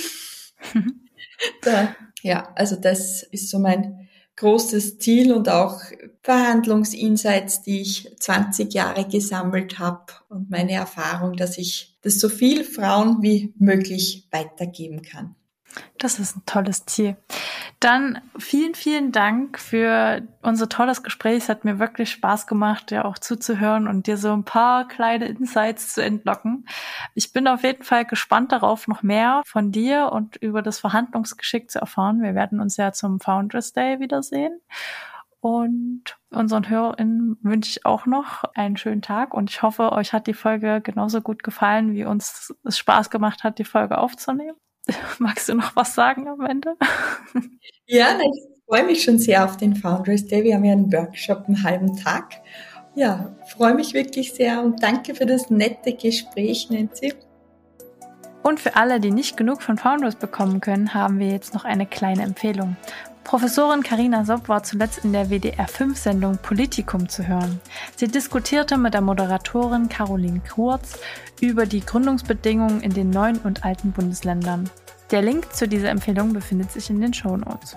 da, 1.63 1.95
ja, 2.23 2.53
also 2.55 2.77
das 2.77 3.23
ist 3.23 3.49
so 3.49 3.59
mein 3.59 4.09
großes 4.37 4.99
Ziel 4.99 5.33
und 5.33 5.49
auch 5.49 5.81
Verhandlungsinsights, 6.23 7.63
die 7.63 7.81
ich 7.81 8.15
20 8.19 8.73
Jahre 8.75 9.07
gesammelt 9.07 9.79
habe 9.79 10.13
und 10.29 10.51
meine 10.51 10.73
Erfahrung, 10.73 11.37
dass 11.37 11.59
ich 11.59 11.97
das 12.03 12.21
so 12.21 12.29
viel 12.29 12.65
Frauen 12.65 13.23
wie 13.23 13.55
möglich 13.59 14.29
weitergeben 14.31 15.03
kann. 15.03 15.35
Das 15.99 16.19
ist 16.19 16.37
ein 16.37 16.43
tolles 16.47 16.87
Ziel. 16.87 17.17
Dann 17.81 18.21
vielen, 18.39 18.75
vielen 18.75 19.13
Dank 19.13 19.59
für 19.59 20.23
unser 20.43 20.69
tolles 20.69 21.03
Gespräch. 21.03 21.45
Es 21.45 21.49
hat 21.49 21.65
mir 21.65 21.79
wirklich 21.79 22.11
Spaß 22.11 22.47
gemacht, 22.47 22.91
dir 22.91 23.05
auch 23.05 23.19
zuzuhören 23.19 23.89
und 23.89 24.07
dir 24.07 24.17
so 24.17 24.33
ein 24.33 24.45
paar 24.45 24.89
kleine 24.89 25.27
Insights 25.27 25.95
zu 25.95 26.03
entlocken. 26.03 26.67
Ich 27.15 27.33
bin 27.33 27.49
auf 27.49 27.63
jeden 27.63 27.85
Fall 27.85 28.05
gespannt 28.05 28.53
darauf, 28.53 28.89
noch 28.89 29.03
mehr 29.03 29.43
von 29.47 29.73
dir 29.73 30.11
und 30.13 30.37
über 30.37 30.63
das 30.63 30.79
Verhandlungsgeschick 30.81 31.71
zu 31.71 31.81
erfahren. 31.81 32.23
Wir 32.23 32.35
werden 32.35 32.61
uns 32.61 32.77
ja 32.77 32.93
zum 32.93 33.21
Founders 33.21 33.73
Day 33.73 34.01
wiedersehen. 34.01 34.61
Und 35.41 36.19
unseren 36.31 36.69
HörerInnen 36.69 37.39
wünsche 37.43 37.71
ich 37.71 37.87
auch 37.87 38.07
noch 38.07 38.43
einen 38.55 38.77
schönen 38.77 39.03
Tag 39.03 39.35
und 39.35 39.51
ich 39.51 39.63
hoffe, 39.63 39.93
euch 39.93 40.13
hat 40.13 40.27
die 40.27 40.35
Folge 40.35 40.81
genauso 40.81 41.21
gut 41.21 41.45
gefallen, 41.45 41.93
wie 41.93 42.05
uns 42.05 42.53
es 42.65 42.77
Spaß 42.77 43.09
gemacht 43.09 43.45
hat, 43.45 43.59
die 43.59 43.65
Folge 43.65 43.99
aufzunehmen. 43.99 44.57
Magst 45.19 45.49
du 45.49 45.55
noch 45.55 45.75
was 45.77 45.95
sagen 45.95 46.29
am 46.29 46.45
Ende? 46.45 46.77
Ja, 47.87 48.19
ich 48.21 48.43
freue 48.67 48.85
mich 48.85 49.03
schon 49.03 49.19
sehr 49.19 49.45
auf 49.45 49.57
den 49.57 49.75
Founders 49.75 50.27
Day. 50.27 50.45
Wir 50.45 50.57
haben 50.57 50.65
ja 50.65 50.73
einen 50.73 50.93
Workshop 50.93 51.45
einen 51.47 51.63
halben 51.63 51.97
Tag. 51.97 52.35
Ja, 52.95 53.35
freue 53.47 53.75
mich 53.75 53.95
wirklich 53.95 54.33
sehr 54.33 54.63
und 54.63 54.83
danke 54.83 55.15
für 55.15 55.27
das 55.27 55.51
nette 55.51 55.95
Gespräch, 55.95 56.69
Nancy. 56.71 57.15
Und 58.43 58.61
für 58.61 58.77
alle, 58.77 59.01
die 59.01 59.11
nicht 59.11 59.37
genug 59.37 59.63
von 59.63 59.79
Founders 59.79 60.17
bekommen 60.17 60.61
können, 60.61 60.95
haben 60.95 61.19
wir 61.19 61.29
jetzt 61.29 61.55
noch 61.55 61.65
eine 61.65 61.87
kleine 61.87 62.23
Empfehlung. 62.23 62.77
Professorin 63.25 63.83
Karina 63.83 64.25
Sopp 64.25 64.49
war 64.49 64.63
zuletzt 64.63 65.05
in 65.05 65.13
der 65.13 65.29
WDR5-Sendung 65.29 66.39
Politikum 66.39 67.09
zu 67.09 67.29
hören. 67.29 67.61
Sie 67.97 68.09
diskutierte 68.09 68.79
mit 68.79 68.95
der 68.95 69.01
Moderatorin 69.01 69.89
Caroline 69.89 70.41
Kurz 70.55 70.99
über 71.41 71.67
die 71.67 71.81
Gründungsbedingungen 71.81 72.81
in 72.81 72.95
den 72.95 73.11
neuen 73.11 73.39
und 73.39 73.65
alten 73.65 73.91
Bundesländern. 73.93 74.71
Der 75.11 75.23
Link 75.23 75.55
zu 75.55 75.67
dieser 75.69 75.91
Empfehlung 75.91 76.33
befindet 76.33 76.73
sich 76.73 76.91
in 76.91 77.01
den 77.01 77.15
Show 77.15 77.37
Notes. 77.37 77.77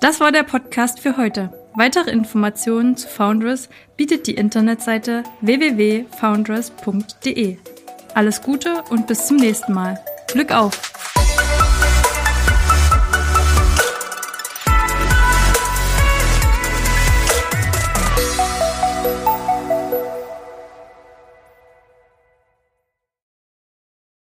Das 0.00 0.18
war 0.20 0.32
der 0.32 0.42
Podcast 0.44 1.00
für 1.00 1.18
heute. 1.18 1.52
Weitere 1.74 2.10
Informationen 2.10 2.96
zu 2.96 3.06
Foundress 3.06 3.68
bietet 3.96 4.26
die 4.26 4.34
Internetseite 4.34 5.22
www.foundress.de. 5.42 7.58
Alles 8.14 8.42
Gute 8.42 8.82
und 8.90 9.06
bis 9.06 9.26
zum 9.26 9.36
nächsten 9.36 9.72
Mal. 9.72 10.00
Glück 10.26 10.52
auf! 10.52 11.09